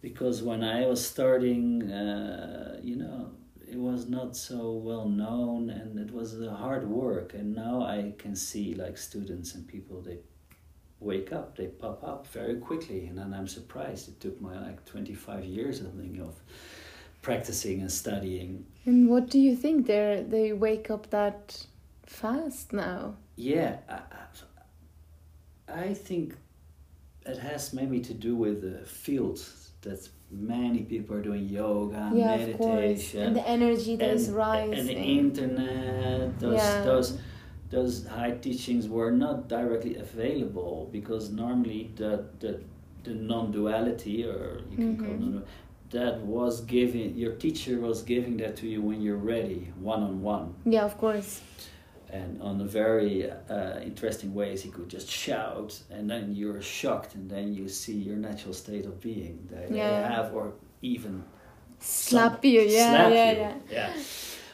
[0.00, 3.30] Because when i was starting uh, you know
[3.70, 7.34] it was not so well known and it was a hard work.
[7.34, 10.18] And now i can see like students and people they
[11.00, 13.06] wake up they pop up very quickly.
[13.06, 14.08] And then i'm surprised.
[14.08, 16.34] It took my like 25 years i think of
[17.28, 18.64] practicing and studying.
[18.86, 19.86] And what do you think?
[19.86, 21.66] They they wake up that
[22.06, 23.00] fast now.
[23.36, 24.00] Yeah, I,
[25.86, 26.26] I think
[27.26, 29.38] it has maybe to do with the field
[29.82, 34.78] that many people are doing yoga, yeah, meditation, and the energy that and, is rising,
[34.78, 36.40] and the internet.
[36.40, 36.82] Those yeah.
[36.90, 37.08] those
[37.74, 42.12] those high teachings were not directly available because normally the
[42.42, 42.52] the
[43.04, 45.04] the non-duality or you can mm -hmm.
[45.04, 45.38] call mm-hmm.
[45.38, 50.02] it that was giving your teacher was giving that to you when you're ready one
[50.02, 51.40] on one yeah of course.
[52.10, 57.14] And on a very uh, interesting ways he could just shout and then you're shocked
[57.14, 59.46] and then you see your natural state of being.
[59.50, 59.90] That yeah.
[59.90, 61.22] they have or even
[61.80, 63.38] slap you yeah slap yeah, you.
[63.38, 63.54] yeah.
[63.70, 64.02] Yeah.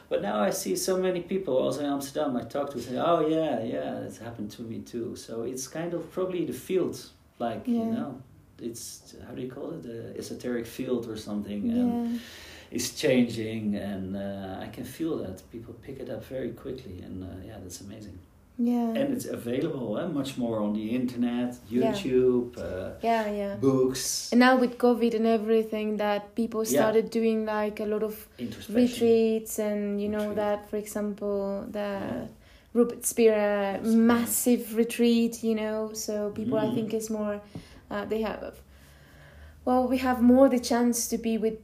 [0.09, 3.21] But now I see so many people also in Amsterdam I talk to say oh
[3.29, 5.15] yeah yeah it's happened to me too.
[5.15, 6.97] So it's kind of probably the field
[7.39, 7.79] like yeah.
[7.79, 8.21] you know
[8.61, 12.19] it's how do you call it the esoteric field or something yeah.
[12.71, 17.25] it's changing and uh, i can feel that people pick it up very quickly and
[17.25, 18.19] uh, yeah that's amazing
[18.57, 20.07] yeah and it's available eh?
[20.07, 22.63] much more on the internet youtube yeah.
[22.63, 27.11] Uh, yeah yeah books and now with covid and everything that people started yeah.
[27.11, 28.29] doing like a lot of
[28.69, 30.37] retreats and you know Retreat.
[30.37, 32.29] that for example the.
[32.75, 35.93] Rupert Spira massive retreat, you know.
[35.93, 36.71] So people, mm.
[36.71, 37.41] I think, is more
[37.91, 38.61] uh, they have.
[39.65, 41.59] Well we have more the chance to be with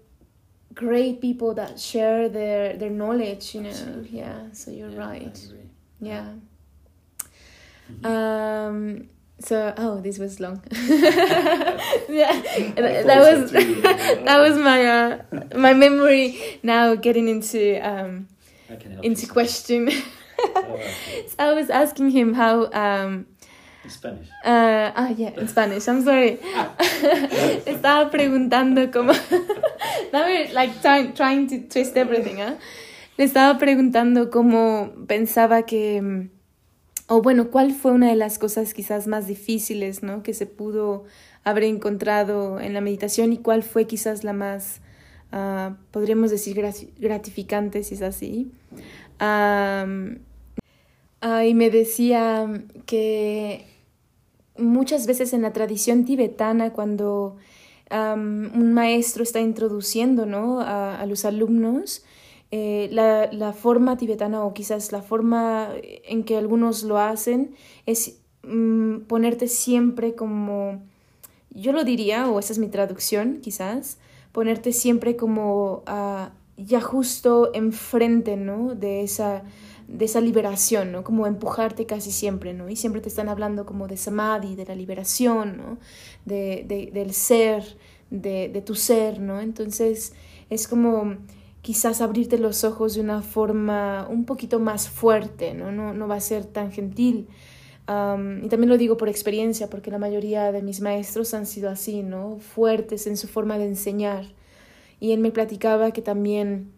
[0.74, 3.68] great people that share their their knowledge you know.
[3.70, 4.18] Absolutely.
[4.18, 5.46] yeah so you're yeah, right.
[6.00, 6.28] yeah.
[7.90, 8.06] Mm-hmm.
[8.06, 9.08] um
[9.40, 10.62] so oh this was long.
[12.08, 12.32] Yeah
[12.76, 15.22] that was that was my uh,
[15.56, 18.28] my memory now getting into um
[19.02, 19.90] into question.
[20.42, 20.80] Oh,
[21.28, 23.26] so i was asking him how um
[23.90, 24.28] Spanish.
[24.44, 25.88] Uh, ah, yeah, in Spanish.
[25.88, 26.38] I'm sorry.
[27.66, 29.12] Estaba preguntando cómo.
[30.12, 32.56] Now we're like trying, trying to twist everything, ¿eh?
[33.16, 36.28] Le estaba preguntando cómo pensaba que.
[37.06, 40.22] O bueno, ¿cuál fue una de las cosas quizás más difíciles, ¿no?
[40.22, 41.04] Que se pudo
[41.44, 44.80] haber encontrado en la meditación y cuál fue quizás la más,
[45.32, 46.60] uh, podríamos decir,
[46.98, 48.52] gratificante, si es así.
[49.20, 50.18] Um,
[51.44, 52.48] y me decía
[52.86, 53.66] que
[54.60, 57.36] muchas veces en la tradición tibetana, cuando
[57.92, 60.60] un maestro está introduciendo ¿no?
[60.60, 62.04] a, los alumnos,
[62.52, 67.54] eh, la, la, forma tibetana o quizás la forma en que algunos lo hacen
[67.86, 70.82] es mm, ponerte siempre como,
[71.50, 73.98] yo lo diría, o esa es mi traducción quizás,
[74.32, 78.74] ponerte siempre como uh, ya justo enfrente, ¿no?
[78.74, 79.42] De esa,
[79.92, 81.02] de esa liberación, ¿no?
[81.02, 82.68] Como empujarte casi siempre, ¿no?
[82.68, 85.78] Y siempre te están hablando como de samadhi, de la liberación, ¿no?
[86.24, 87.76] De, de, del ser,
[88.10, 89.40] de, de tu ser, ¿no?
[89.40, 90.12] Entonces
[90.48, 91.16] es como
[91.62, 95.72] quizás abrirte los ojos de una forma un poquito más fuerte, ¿no?
[95.72, 97.28] No, no va a ser tan gentil.
[97.88, 102.02] y también lo digo por experiencia, porque la mayoría de mis maestros han sido así,
[102.04, 102.38] ¿no?
[102.38, 104.24] Fuertes en su forma de enseñar.
[105.00, 106.72] Y él me platicaba que también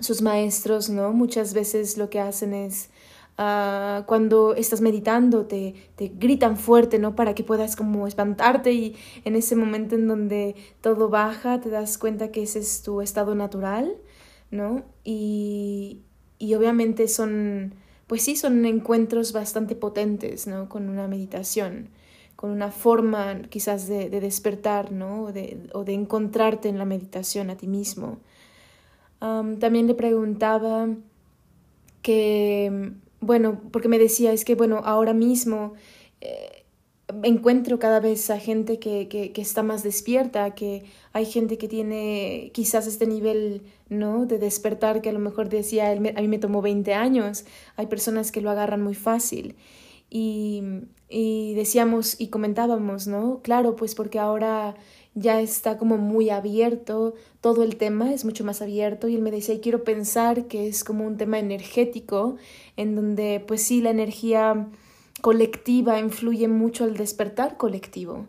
[0.00, 1.12] sus maestros, ¿no?
[1.12, 2.90] Muchas veces lo que hacen es
[3.38, 7.14] Uh, cuando estás meditando te, te, gritan fuerte, ¿no?
[7.14, 11.98] Para que puedas como espantarte y en ese momento en donde todo baja te das
[11.98, 13.94] cuenta que ese es tu estado natural
[14.50, 14.84] ¿no?
[15.04, 16.02] Y,
[16.38, 17.74] y obviamente son,
[18.06, 20.68] pues sí, son encuentros bastante potentes, ¿no?
[20.68, 21.90] Con una meditación,
[22.36, 25.32] con una forma quizás de, de despertar, ¿no?
[25.32, 28.18] De, o de, encontrarte en la meditación a ti mismo.
[29.18, 30.88] También le preguntaba
[32.02, 35.74] que, bueno, porque me decía, es que, bueno, ahora mismo...
[36.20, 36.56] Eh,
[37.22, 41.68] encuentro cada vez a gente que, que, que, está más despierta, que hay gente que
[41.68, 44.26] tiene quizás este nivel ¿no?
[44.26, 47.44] de despertar que a lo mejor decía, a mí me tomó 20 años,
[47.76, 49.56] hay personas que lo agarran muy fácil.
[50.10, 50.62] Y,
[51.08, 53.40] y decíamos y comentábamos, ¿no?
[53.42, 54.76] Claro, pues porque ahora
[55.16, 59.30] ya está como muy abierto, todo el tema es mucho más abierto y él me
[59.30, 62.36] decía, y quiero pensar que es como un tema energético,
[62.76, 64.68] en donde pues sí, la energía
[65.22, 68.26] colectiva influye mucho al despertar colectivo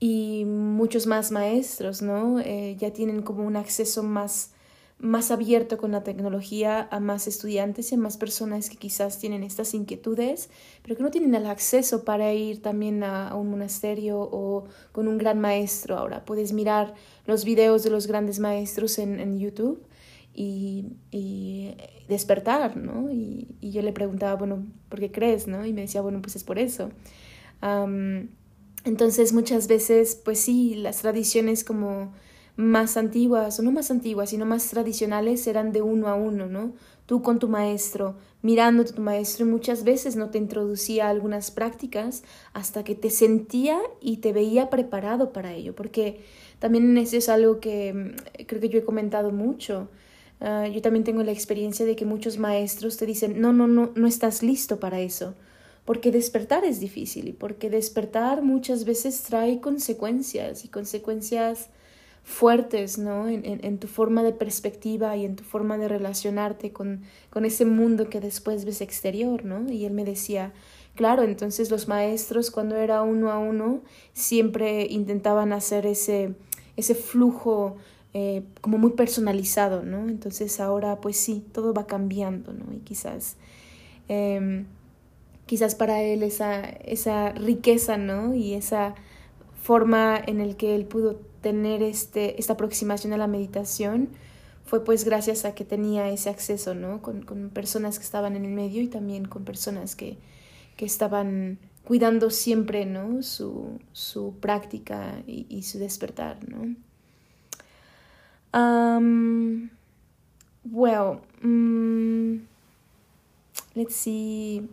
[0.00, 2.40] y muchos más maestros, ¿no?
[2.40, 4.52] Eh, ya tienen como un acceso más,
[4.98, 9.42] más abierto con la tecnología a más estudiantes y a más personas que quizás tienen
[9.42, 10.48] estas inquietudes,
[10.82, 15.18] pero que no tienen el acceso para ir también a, un monasterio o con un
[15.18, 15.98] gran maestro.
[15.98, 16.94] Ahora puedes mirar
[17.26, 19.84] los videos de los grandes maestros en, en YouTube
[20.32, 21.74] y, y
[22.08, 23.10] despertar, ¿no?
[23.10, 25.66] Y, y, yo le preguntaba, bueno, ¿por qué crees, no?
[25.66, 26.90] Y me decía, bueno, pues es por eso.
[28.84, 32.12] entonces muchas veces, pues sí, las tradiciones como
[32.56, 36.72] más antiguas, o no más antiguas, sino más tradicionales eran de uno a uno, ¿no?
[37.04, 41.50] Tú con tu maestro, mirándote a tu maestro y muchas veces no te introducía algunas
[41.50, 46.20] prácticas hasta que te sentía y te veía preparado para ello, porque
[46.58, 49.88] también eso es algo que mm, creo que yo he comentado mucho.
[50.40, 53.92] Ah, yo también tengo la experiencia de que muchos maestros te dicen, no, no, no,
[53.94, 55.34] no estás listo para eso,
[55.84, 61.70] porque despertar es difícil y porque despertar muchas veces trae consecuencias y consecuencias
[62.26, 63.28] fuertes, ¿no?
[63.28, 67.64] En, en, tu forma de perspectiva y en tu forma de relacionarte con, con ese
[67.64, 69.70] mundo que después ves exterior, ¿no?
[69.72, 70.52] Y él me decía,
[70.96, 73.80] claro, entonces los maestros cuando era uno a uno
[74.12, 76.34] siempre intentaban hacer ese,
[76.76, 77.76] ese flujo
[78.12, 80.08] eh, como muy personalizado, ¿no?
[80.08, 82.74] Entonces ahora pues sí, todo va cambiando, ¿no?
[82.74, 83.36] Y quizás,
[84.08, 84.66] em,
[85.46, 88.34] quizás para él esa, esa riqueza, ¿no?
[88.34, 88.96] Y esa
[89.62, 94.08] forma en el que él pudo tener este, esta aproximación a la meditación
[94.64, 97.02] fue pues gracias a que tenía ese acceso, ¿no?
[97.02, 100.18] Con, con personas que estaban en el medio y también con personas que,
[100.76, 103.22] que estaban cuidando siempre, ¿no?
[103.22, 106.74] Su, su práctica y, su despertar, ¿no?
[110.72, 112.40] Well, um,
[113.76, 114.68] let's see.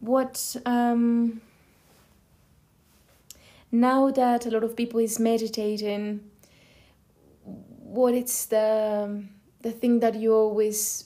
[0.00, 1.40] what um,
[3.80, 6.20] now that a lot of people is meditating,
[7.96, 9.24] what is the
[9.60, 11.04] the thing that you always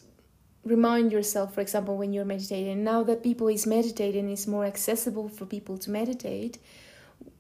[0.65, 5.29] remind yourself for example when you're meditating now that people is meditating is more accessible
[5.29, 6.59] for people to meditate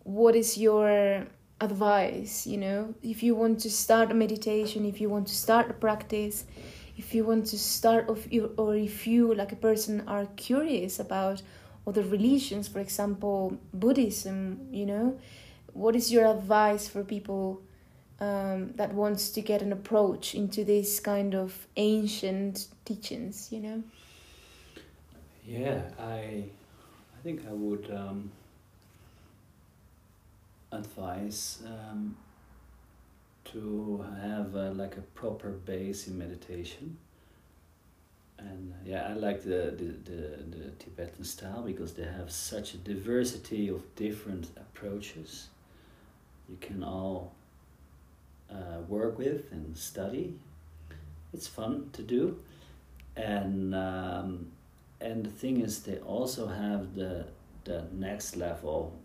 [0.04, 1.26] what is your
[1.60, 2.94] advice you know?
[3.02, 6.44] If you want to start a meditation if you want to start a practice
[6.96, 10.98] if you want to start of you or if you like a person are curious
[10.98, 11.42] about
[11.90, 15.18] other religions for example buddhism you know
[15.72, 17.60] what is your advice for people
[18.20, 23.82] um, that wants to get an approach into this kind of ancient teachings you know
[25.46, 26.44] yeah i
[27.16, 28.30] i think i would um
[30.72, 32.16] advice um,
[33.44, 36.96] to have uh, like a proper base in meditation.
[38.40, 42.74] And uh, yeah, I like the, the, the, the Tibetan style because they have such
[42.74, 45.48] a diversity of different approaches
[46.50, 47.32] you can all
[48.50, 50.34] uh, work with and study.
[51.32, 52.40] It's fun to do.
[53.16, 54.50] And um,
[55.00, 57.26] and the thing is, they also have the
[57.64, 58.98] the next level,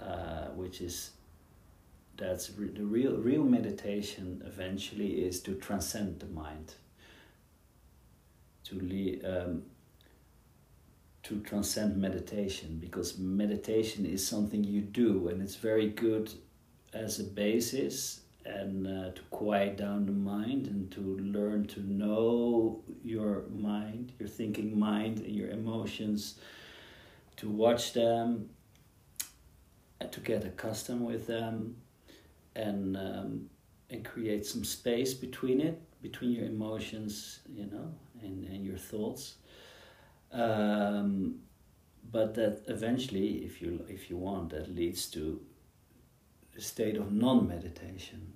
[0.00, 1.10] uh, which is
[2.16, 4.42] that's re the real real meditation.
[4.46, 6.74] Eventually, is to transcend the mind.
[8.70, 9.62] To um,
[11.24, 16.32] to transcend meditation because meditation is something you do and it's very good
[16.92, 22.82] as a basis and uh, to quiet down the mind and to learn to know
[23.04, 26.38] your mind, your thinking mind, and your emotions,
[27.36, 28.48] to watch them,
[30.00, 31.76] and to get accustomed with them,
[32.56, 33.50] and um,
[33.90, 37.92] and create some space between it, between your emotions, you know,
[38.22, 39.36] and, and your thoughts.
[40.32, 41.40] Um,
[42.10, 45.40] but that eventually, if you if you want, that leads to
[46.56, 48.32] a state of non-meditation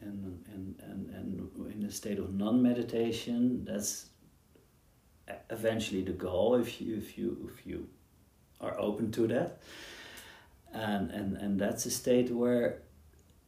[0.00, 4.06] and, and, and, and in a state of non-meditation that's
[5.50, 7.88] eventually the goal if you if you if you
[8.60, 9.60] are open to that
[10.72, 12.82] and and and that's a state where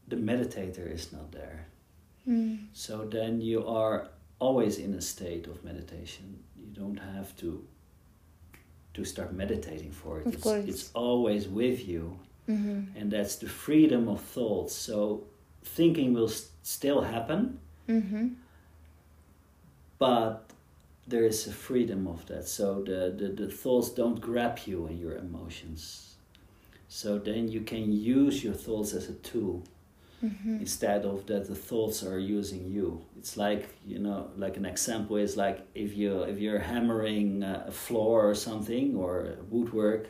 [0.09, 1.67] the meditator is not there
[2.27, 2.59] mm.
[2.73, 4.09] so then you are
[4.39, 6.39] always in a state of meditation.
[6.57, 7.65] You don't have to
[8.95, 10.27] to start meditating for it.
[10.27, 10.65] Of it's, course.
[10.67, 12.19] it's always with you.
[12.49, 12.97] Mm-hmm.
[12.97, 14.71] and that's the freedom of thought.
[14.71, 15.25] So
[15.63, 17.59] thinking will st- still happen.
[17.89, 18.29] Mm-hmm.
[19.99, 20.45] but
[21.07, 22.47] there is a freedom of that.
[22.47, 26.17] So the, the, the thoughts don't grab you and your emotions.
[26.89, 29.63] So then you can use your thoughts as a tool
[30.25, 30.61] mm-hmm.
[30.61, 33.05] instead of that the thoughts are using you.
[33.19, 37.71] It's like you know like an example is like if you if you're hammering a
[37.71, 40.09] floor or something or woodwork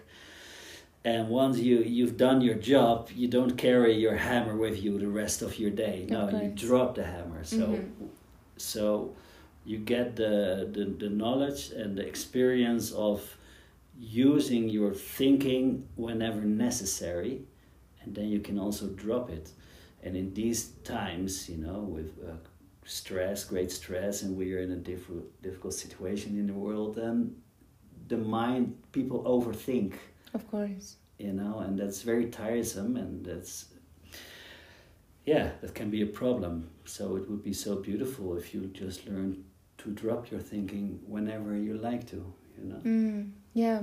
[1.04, 5.08] and once you you've done your job you don't carry your hammer with you the
[5.08, 6.06] rest of your day.
[6.08, 7.44] No you drop the hammer.
[7.44, 8.06] So mm-hmm.
[8.56, 9.14] so
[9.64, 13.36] you get the, the the knowledge and the experience of
[13.98, 17.42] using your thinking whenever necessary
[18.02, 19.50] and then you can also drop it
[20.02, 22.32] and in these times you know with uh,
[22.84, 27.34] stress great stress and we are in a difficult difficult situation in the world then
[28.08, 29.94] the mind people overthink.
[30.34, 30.96] Of course.
[31.18, 33.66] You know and that's very tiresome and that's
[35.24, 36.70] yeah that can be a problem.
[36.84, 39.44] So it would be so beautiful if you just learn
[39.78, 42.24] to drop your thinking whenever you like to
[42.56, 42.80] you know.
[42.84, 43.82] Mm, yeah.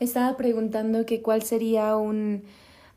[0.00, 2.42] Estaba preguntando que cuál sería un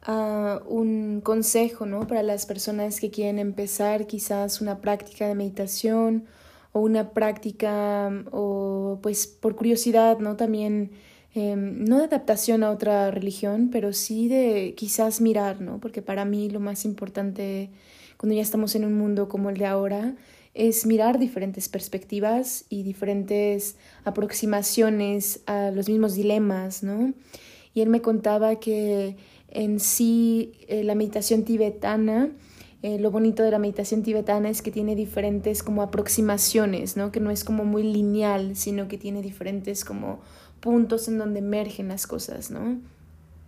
[0.08, 2.08] uh, un consejo ¿no?
[2.08, 6.26] para las personas que quieren empezar quizás una práctica de meditación
[6.72, 10.92] o una práctica o pues por curiosidad no también
[11.36, 15.80] Em, no de adaptación a otra religión, pero sí de quizás mirar, ¿no?
[15.80, 17.72] Porque para mí lo más importante
[18.18, 20.16] cuando ya estamos en un mundo como el de ahora
[20.54, 27.14] es mirar diferentes perspectivas y diferentes aproximaciones a los mismos dilemas, ¿no?
[27.74, 29.18] Y él me contaba que
[29.54, 32.32] en sí eh, la meditación tibetana,
[32.82, 37.12] eh, lo bonito de la meditación tibetana es que tiene diferentes como aproximaciones, ¿no?
[37.12, 40.20] Que no es como muy lineal, sino que tiene diferentes como
[40.60, 42.80] puntos en donde emergen las cosas, ¿no?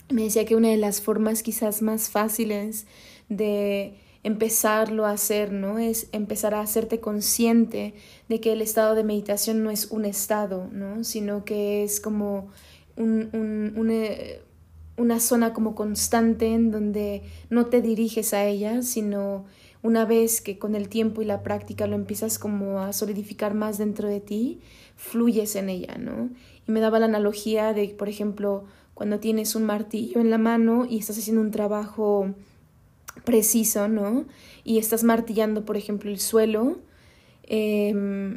[0.09, 2.85] Me decía que una de las formas quizás más fáciles
[3.27, 5.79] de empezarlo a hacer, ¿no?
[5.79, 7.93] Es empezar a hacerte consciente
[8.29, 11.03] de que el estado de meditación no es un estado, ¿no?
[11.03, 12.47] Sino que es como
[12.95, 14.41] un, un, eh,
[14.97, 19.45] una zona como constante en donde no te diriges a ella, sino
[19.83, 23.77] una vez que con el tiempo y la práctica lo empiezas como a solidificar más
[23.77, 24.61] dentro de ti,
[24.95, 26.29] fluyes en ella, ¿no?
[26.67, 30.87] Y me daba la analogía de, por ejemplo, cuando tienes un martillo en la mano
[30.89, 32.33] y estás haciendo un trabajo
[33.25, 34.25] preciso, ¿no?
[34.63, 36.79] Y estás martillando, por ejemplo, el suelo.
[37.47, 38.33] Mm,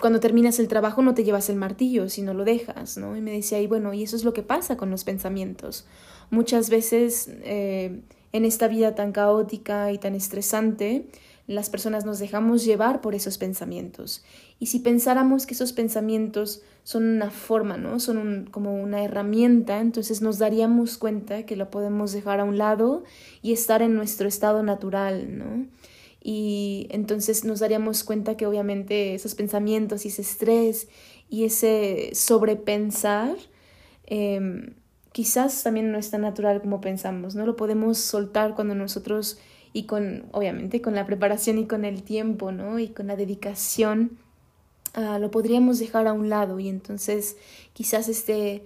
[0.00, 3.16] cuando terminas el trabajo no te llevas el martillo, sino lo dejas, ¿no?
[3.16, 5.86] Y me decía, y bueno, y eso es lo que pasa con los pensamientos.
[6.30, 8.02] Muchas veces eh,
[8.32, 11.06] en esta vida tan caótica y tan estresante,
[11.46, 14.24] las personas nos dejamos llevar por esos pensamientos.
[14.58, 17.98] Y si pensáramos que esos pensamientos son una forma, ¿no?
[17.98, 23.04] Son como una herramienta, entonces nos daríamos cuenta que lo podemos dejar a un lado
[23.42, 25.66] y estar en nuestro estado natural, ¿no?
[26.28, 30.88] Y entonces nos daríamos cuenta que obviamente esos pensamientos y ese estrés
[31.30, 33.36] y ese sobrepensar
[34.06, 34.74] eh,
[35.12, 37.46] quizás también no es tan natural como pensamos, ¿no?
[37.46, 39.38] Lo podemos soltar cuando nosotros
[39.72, 42.80] y con, obviamente, con la preparación y con el tiempo, ¿no?
[42.80, 44.18] Y con la dedicación,
[44.96, 47.36] uh, lo podríamos dejar a un lado y entonces
[47.72, 48.64] quizás este,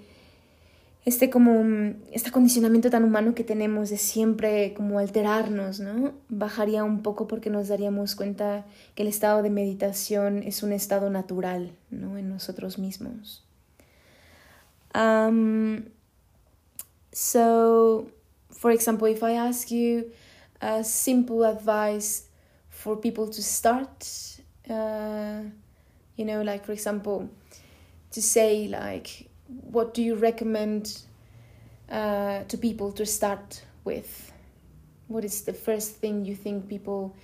[1.04, 6.12] este como, este acondicionamiento tan humano que tenemos de siempre como alterarnos, ¿no?
[6.28, 11.08] Bajaría un poco porque nos daríamos cuenta que el estado de meditación es un estado
[11.08, 12.18] natural, ¿no?
[12.18, 13.44] En nosotros mismos.
[14.94, 15.84] Um,
[17.12, 18.10] so,
[18.50, 20.12] for example, if I ask you
[20.60, 22.24] a simple advice
[22.68, 24.04] for people to start,
[24.68, 25.44] uh,
[26.16, 27.30] you know, like for example,
[28.10, 29.29] to say like,
[29.70, 31.02] what do you recommend
[31.90, 34.32] uh, to people to start with?
[35.08, 37.16] What is the first thing you think people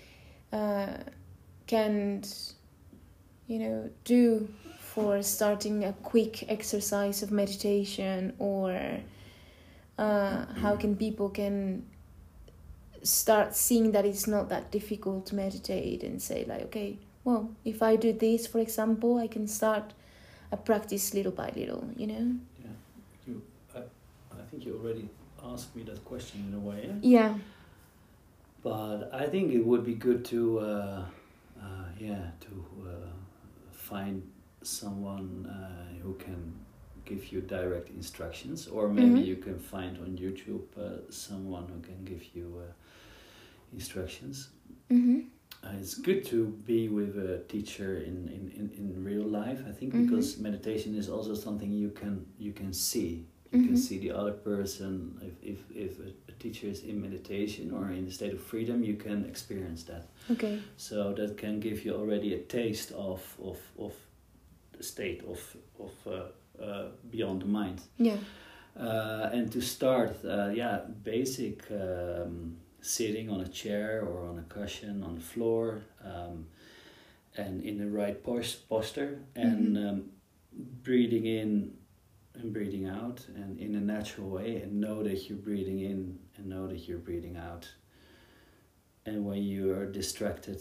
[0.52, 0.94] uh,
[1.66, 2.22] can,
[3.46, 4.48] you know, do
[4.80, 9.00] for starting a quick exercise of meditation or
[9.98, 11.84] uh, how can people can
[13.02, 17.82] start seeing that it's not that difficult to meditate and say like okay well if
[17.82, 19.92] i do this for example i can start
[20.52, 22.76] a practice little by little you know yeah
[23.26, 23.42] you
[23.74, 25.08] I, I think you already
[25.42, 27.34] asked me that question in a way yeah,
[28.62, 31.04] but i think it would be good to uh,
[31.62, 33.08] uh, yeah to uh,
[33.72, 34.22] find
[34.62, 36.52] someone uh, who can
[37.04, 39.26] give you direct instructions, or maybe Mhm.
[39.26, 42.72] you can find on YouTube uh, someone who can give you uh,
[43.72, 44.48] instructions.
[44.90, 45.20] mm-hmm.
[45.20, 45.35] Uh,
[45.80, 49.94] it's good to be with a teacher in, in, in, in real life, I think,
[49.94, 50.04] Mhm.
[50.04, 53.26] because meditation is also something you can you can see.
[53.52, 53.78] You can Mhm.
[53.78, 55.18] see the other person.
[55.22, 58.96] If, if, if a, teacher is in meditation or in a state of freedom, you
[58.96, 60.04] can experience that.
[60.30, 63.92] okay So that can give you already a taste of of, of
[64.76, 65.40] the state of
[65.78, 66.12] of uh,
[66.64, 67.80] uh, beyond the mind.
[67.98, 68.18] yeah
[68.78, 72.56] Uh, and to start, uh, yeah, basic um,
[72.86, 76.46] sitting on a chair or on a cushion on the floor, um,
[77.36, 79.88] and in the right pos- posture, and Mhm.
[79.88, 80.10] um,
[80.82, 81.76] breathing in
[82.34, 86.46] and breathing out, and in a natural way, and know that you're breathing in and
[86.46, 87.66] know that you're breathing out.
[89.06, 90.60] And when you are distracted,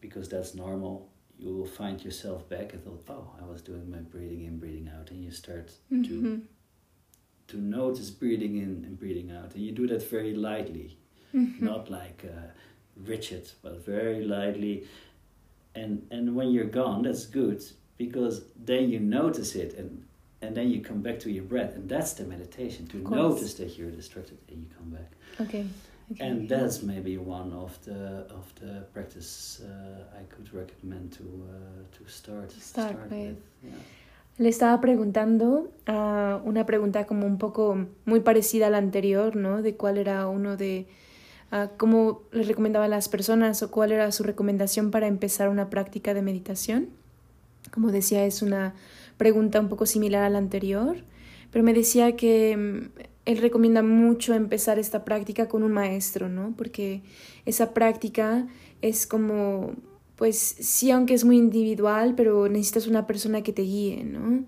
[0.00, 3.98] because that's normal, you will find yourself back and thought, oh, I was doing my
[3.98, 6.04] breathing in, breathing out, and you start Mhm.
[6.08, 6.42] to
[7.54, 10.96] notice breathing in and breathing out, and you do that very lightly,
[11.32, 11.60] Mhm.
[11.60, 12.48] not like uh,
[12.96, 14.84] rigid, but very lightly.
[15.74, 17.62] And and when you're gone, that's good
[17.98, 20.02] because then you notice it, and
[20.42, 23.78] and then you come back to your breath, and that's the meditation to notice that
[23.78, 25.10] you're distracted and you come back.
[25.40, 25.64] okay
[26.12, 31.24] okay And that's maybe one of the of the practice uh, I could recommend to
[31.24, 33.36] uh, to start start with.
[33.64, 33.70] Yeah.
[34.38, 39.62] Le estaba preguntando a una pregunta como un poco muy parecida a la anterior, ¿no?
[39.62, 40.86] De cuál era uno de
[41.50, 45.70] ah, cómo le recomendaba a las personas o cuál era su recomendación para empezar una
[45.70, 46.90] práctica de meditación.
[47.72, 48.74] Como decía, es una
[49.16, 50.98] pregunta un poco similar a la anterior,
[51.50, 56.52] pero me decía que mm, él recomienda mucho empezar esta práctica con un maestro, ¿no?
[56.58, 57.02] Porque
[57.46, 58.46] esa práctica
[58.82, 59.72] es como
[60.16, 64.44] pues sí, aunque es muy individual, pero necesitas una persona que te guíe, ¿no?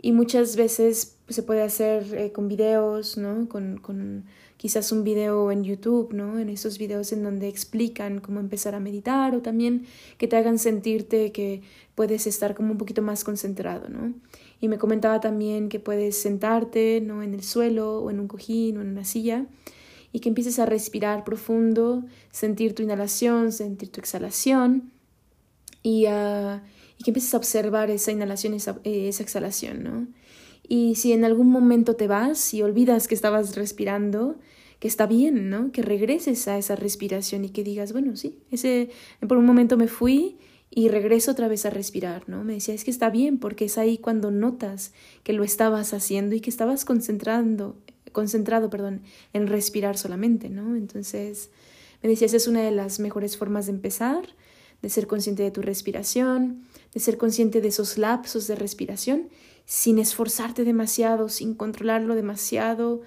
[0.00, 3.48] Y muchas veces se puede hacer eh, con videos, ¿no?
[3.48, 4.24] Con, con
[4.56, 6.38] quizás un video en YouTube, ¿no?
[6.38, 9.84] En esos videos en donde explican cómo empezar a meditar o también
[10.16, 11.62] que te hagan sentirte que
[11.94, 14.14] puedes estar como un poquito más concentrado, ¿no?
[14.60, 17.22] Y me comentaba también que puedes sentarte, ¿no?
[17.22, 19.46] En el suelo o en un cojín o en una silla
[20.12, 24.93] y que empieces a respirar profundo, sentir tu inhalación, sentir tu exhalación
[25.84, 30.08] y, que empieces a observar esa inhalación esa, eh, esa, exhalación, ¿no?
[30.66, 34.38] Y si en algún momento te vas y olvidas que estabas respirando,
[34.80, 35.70] que está bien, ¿no?
[35.70, 38.88] Que regreses a esa respiración y que digas, bueno, sí, ese,
[39.28, 40.38] por un momento me fui
[40.70, 42.42] y regreso otra vez a respirar, ¿no?
[42.42, 46.34] Me decía, es que está bien porque es ahí cuando notas que lo estabas haciendo
[46.34, 47.76] y que estabas concentrando,
[48.12, 49.02] concentrado, perdón,
[49.34, 50.76] en respirar solamente, ¿no?
[50.76, 51.50] Entonces,
[52.02, 54.34] me decía, esa es una de las mejores formas de empezar,
[54.84, 59.30] de ser consciente de tu respiración, de ser consciente de esos lapsos de respiración,
[59.64, 63.00] sin esforzarte demasiado, sin controlarlo demasiado,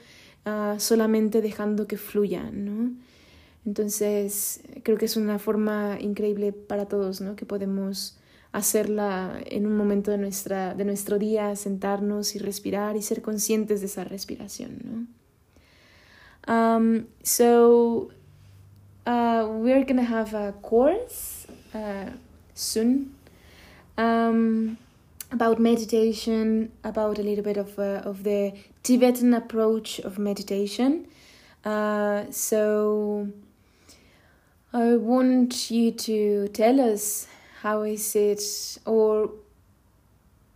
[0.48, 2.94] uh, solamente dejando que fluya, ¿no?
[3.64, 7.36] Entonces, creo que es una forma increíble para todos, ¿no?
[7.36, 8.18] Que podemos
[8.52, 13.82] hacerla en un momento de, nuestra, de nuestro día, sentarnos y respirar y ser conscientes
[13.82, 15.08] de esa respiración, ¿no?
[16.52, 18.10] Um, so,
[19.06, 21.37] uh, we're gonna have a course
[21.74, 22.12] uh,
[22.54, 23.16] soon
[23.98, 24.78] um,
[25.32, 28.54] about meditation, about a little bit of, uh, of the
[28.84, 31.08] Tibetan approach of meditation.
[31.66, 33.28] Uh, so,
[34.74, 37.28] I want you to tell us
[37.62, 38.42] how is it,
[38.86, 39.32] or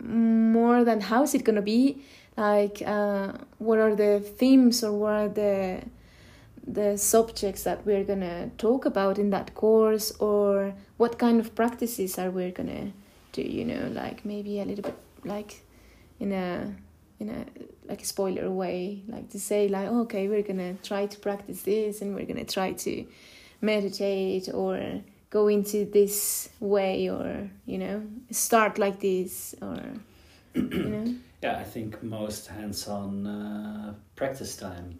[0.03, 2.03] more than how is it gonna be,
[2.37, 5.81] like uh, what are the themes or what are the
[6.67, 12.19] the subjects that we're gonna talk about in that course, or what kind of practices
[12.19, 12.91] are we gonna
[13.31, 13.41] do?
[13.41, 15.51] You know, like maybe a little bit like
[16.19, 16.75] in a
[17.19, 17.45] in a
[17.89, 21.63] like a spoiler way, like to say like, oh, okay, we're gonna try to practice
[21.63, 22.93] this and we're gonna try to
[23.61, 29.79] meditate or go into this way or you know start like this or
[30.53, 34.99] you know yeah i think most hands-on uh, practice time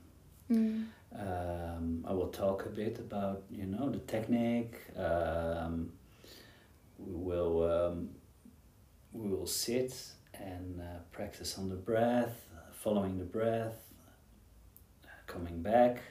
[0.50, 0.86] mm.
[1.18, 4.76] Um, i will talk a bit about you know the technique.
[4.98, 5.92] Um,
[6.98, 8.10] we will um,
[9.12, 9.94] we will sit
[10.34, 13.80] and uh, practice on the breath following the breath
[15.28, 16.02] coming back.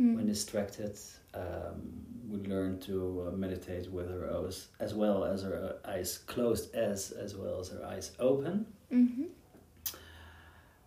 [0.00, 0.16] Mm.
[0.16, 0.98] when distracted
[1.34, 1.92] um,
[2.30, 7.10] we learn to uh, meditate with our eyes as well as our eyes closed as
[7.10, 8.64] as well as our eyes open.
[8.88, 9.24] Hmm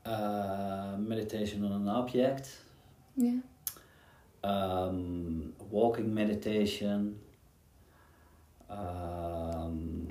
[0.06, 2.50] uh, meditation on an object
[3.16, 3.40] yeah.
[4.44, 7.20] Um, walking meditation
[8.70, 10.08] um,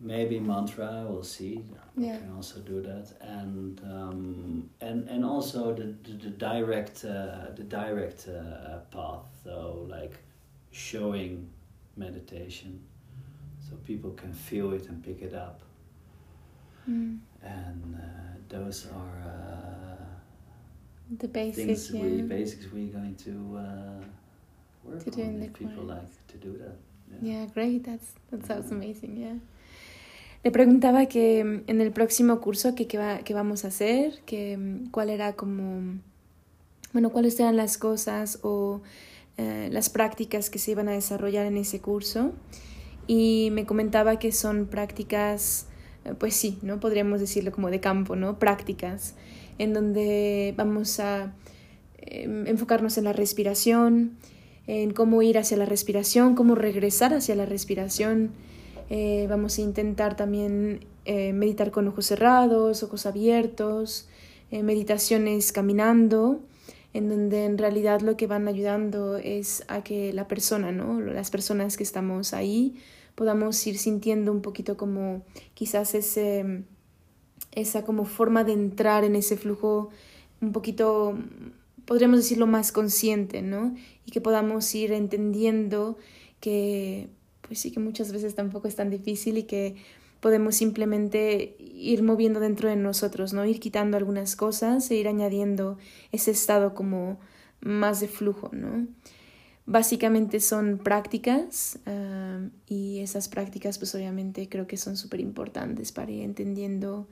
[0.00, 1.64] maybe mantra we'll see.
[1.96, 2.18] We Yeah.
[2.18, 3.06] can also do that.
[3.20, 9.26] And um, and and also the the, the direct uh, the direct uh, path.
[9.44, 10.14] So like
[10.70, 11.48] showing
[11.96, 12.80] meditation.
[13.68, 15.60] So people can feel it and pick it up.
[16.88, 17.18] Mm.
[17.42, 19.95] and uh, those are uh,
[21.10, 22.02] the basic things yeah.
[22.02, 24.04] we basics we're going to uh,
[24.84, 25.88] work To do on if people course.
[25.88, 26.76] like to do that
[27.22, 27.84] Yeah, great.
[27.84, 29.16] That's that sounds amazing.
[29.16, 29.38] Yeah.
[30.44, 34.20] Le preguntaba que mm, en el próximo curso que, que, va, que vamos a hacer,
[34.26, 35.98] que mm, cuál era como,
[36.92, 38.82] bueno, cuáles eran las cosas o
[39.38, 42.32] eh, las prácticas que se iban a desarrollar en ese curso.
[43.06, 45.66] Y me comentaba que son prácticas,
[46.04, 46.80] eh, pues sí, ¿no?
[46.80, 48.38] Podríamos decirlo como de campo, ¿no?
[48.38, 49.14] Prácticas
[49.58, 51.34] en donde vamos a
[51.98, 54.16] em, enfocarnos en la respiración,
[54.66, 58.32] en cómo ir hacia la respiración, cómo regresar hacia la respiración.
[58.90, 64.08] Eh, vamos a intentar también eh, meditar con ojos cerrados, ojos abiertos,
[64.50, 66.40] eh, meditaciones caminando,
[66.92, 71.00] en donde en realidad lo que van ayudando es a que la persona, ¿no?
[71.00, 72.76] Las personas que estamos ahí
[73.14, 75.22] podamos ir sintiendo un poquito como
[75.54, 76.62] quizás ese,
[77.56, 79.90] esa como forma de entrar en ese flujo
[80.40, 81.18] un poquito
[81.86, 83.74] podríamos decirlo más consciente, ¿no?
[84.04, 85.96] Y que podamos ir entendiendo
[86.40, 87.08] que,
[87.42, 89.76] pues sí, que muchas veces tampoco es tan difícil y que
[90.20, 93.46] podemos simplemente ir moviendo dentro de nosotros, ¿no?
[93.46, 95.78] Ir quitando algunas cosas e ir añadiendo
[96.12, 97.20] ese estado como
[97.60, 98.86] más de flujo, ¿no?
[99.64, 106.12] Básicamente son prácticas uh, y esas prácticas pues obviamente creo que son súper importantes para
[106.12, 107.08] ir entendiendo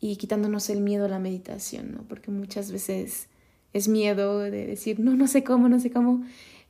[0.00, 2.02] y quitándonos el miedo a la meditación, ¿no?
[2.08, 3.28] Porque muchas veces
[3.72, 6.24] es miedo de decir, no, no sé cómo, no sé cómo.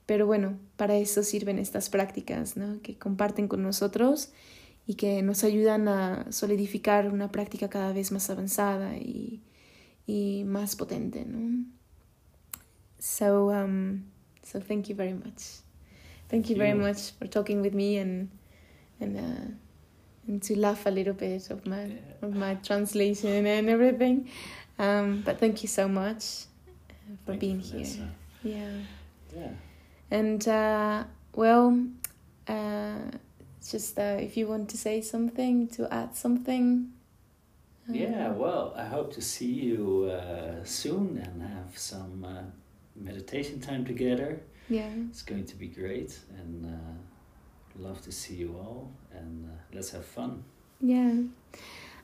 [0.07, 2.83] Pero bueno, para eso sirven estas prácticas, ¿no?
[2.83, 4.33] Que comparten con nosotros
[4.87, 9.41] y que nos ayudan a solidificar una práctica cada vez más avanzada y,
[10.07, 11.65] y más potente, ¿no?
[12.99, 14.03] So, um,
[14.43, 15.63] so thank you very much.
[16.29, 18.29] Thank you very much for talking with me and
[19.01, 19.55] and uh,
[20.39, 22.27] to laugh a little bit of my Yeah.
[22.27, 24.29] of my translation and everything.
[24.79, 27.85] Um, but thank you so much uh, for Thank being here.
[27.85, 28.09] Vanessa.
[28.43, 28.73] Yeah.
[29.37, 29.53] yeah
[30.11, 31.05] And uh,
[31.35, 31.77] well,
[32.49, 33.11] uh,
[33.71, 36.93] just uh, if you want to say something, to add something.
[37.93, 42.43] Yeah, well, I hope to see you uh, soon and have some uh,
[42.95, 44.41] meditation time together.
[44.69, 44.89] Yeah.
[45.11, 48.91] It's going to be great, and uh, love to see you all.
[49.13, 50.45] And uh, let's have fun.
[50.81, 51.25] Yeah.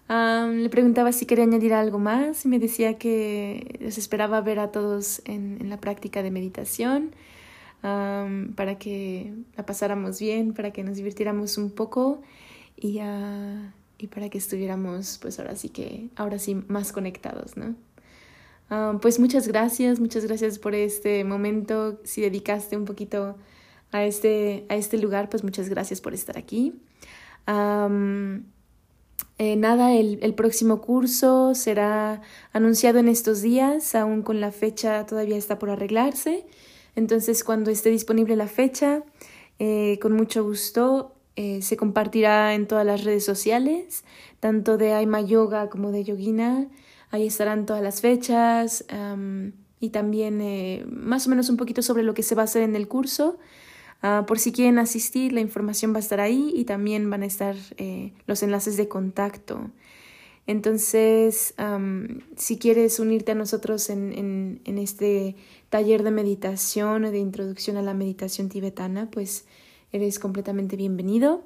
[0.09, 4.61] Um, le preguntaba si quería añadir algo más y me decía que les esperaba ver
[4.61, 7.11] a todos en, en la práctica de meditación
[7.83, 12.23] um, para que la pasáramos bien, para que nos divirtiéramos un poco
[12.77, 17.75] y, ah, y para que estuviéramos pues ahora sí que ahora sí más conectados, ¿no?
[18.69, 22.01] Um, pues muchas gracias, muchas gracias por este momento.
[22.05, 23.37] Si dedicaste un poquito
[23.93, 26.75] a este, a este lugar, pues muchas gracias por estar aquí.
[27.47, 28.45] Um,
[29.39, 32.23] eh, nada, el, el próximo curso será
[32.53, 36.47] anunciado en estos días, aún con la fecha todavía está por arreglarse.
[36.95, 39.03] Entonces, cuando esté disponible la fecha,
[39.59, 44.05] eh, con mucho gusto eh, se compartirá en todas las redes sociales,
[44.41, 46.69] tanto de Aima Yoga como de Yogina.
[47.11, 52.03] Ahí estarán todas las fechas am, y también eh, más o menos un poquito sobre
[52.03, 53.39] lo que se va a hacer en el curso.
[54.09, 57.27] Ah, por si quieren asistir, la información va a estar ahí y también van a
[57.27, 59.73] estar eh, los enlaces de contacto.
[60.47, 61.55] Entonces,
[62.37, 65.35] si quieres unirte a nosotros en este
[65.71, 69.45] taller de meditación o de introducción a la meditación tibetana, pues
[69.91, 71.43] eres completamente bienvenido.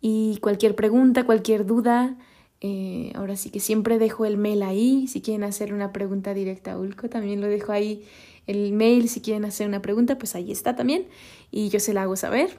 [0.00, 2.16] Y cualquier pregunta, cualquier duda,
[2.62, 5.06] Eh, ahora sí que siempre dejo el mail ahí.
[5.08, 8.02] Si quieren hacer una pregunta directa a Ulco, también lo dejo ahí.
[8.46, 11.06] El mail, si quieren hacer una pregunta, pues ahí está también.
[11.50, 12.58] Y yo se la hago saber.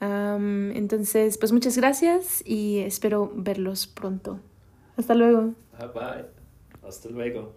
[0.00, 4.38] entonces, pues muchas gracias y espero verlos pronto.
[4.96, 5.54] Hasta luego.
[5.78, 6.24] Bye bye.
[6.86, 7.54] Hasta luego.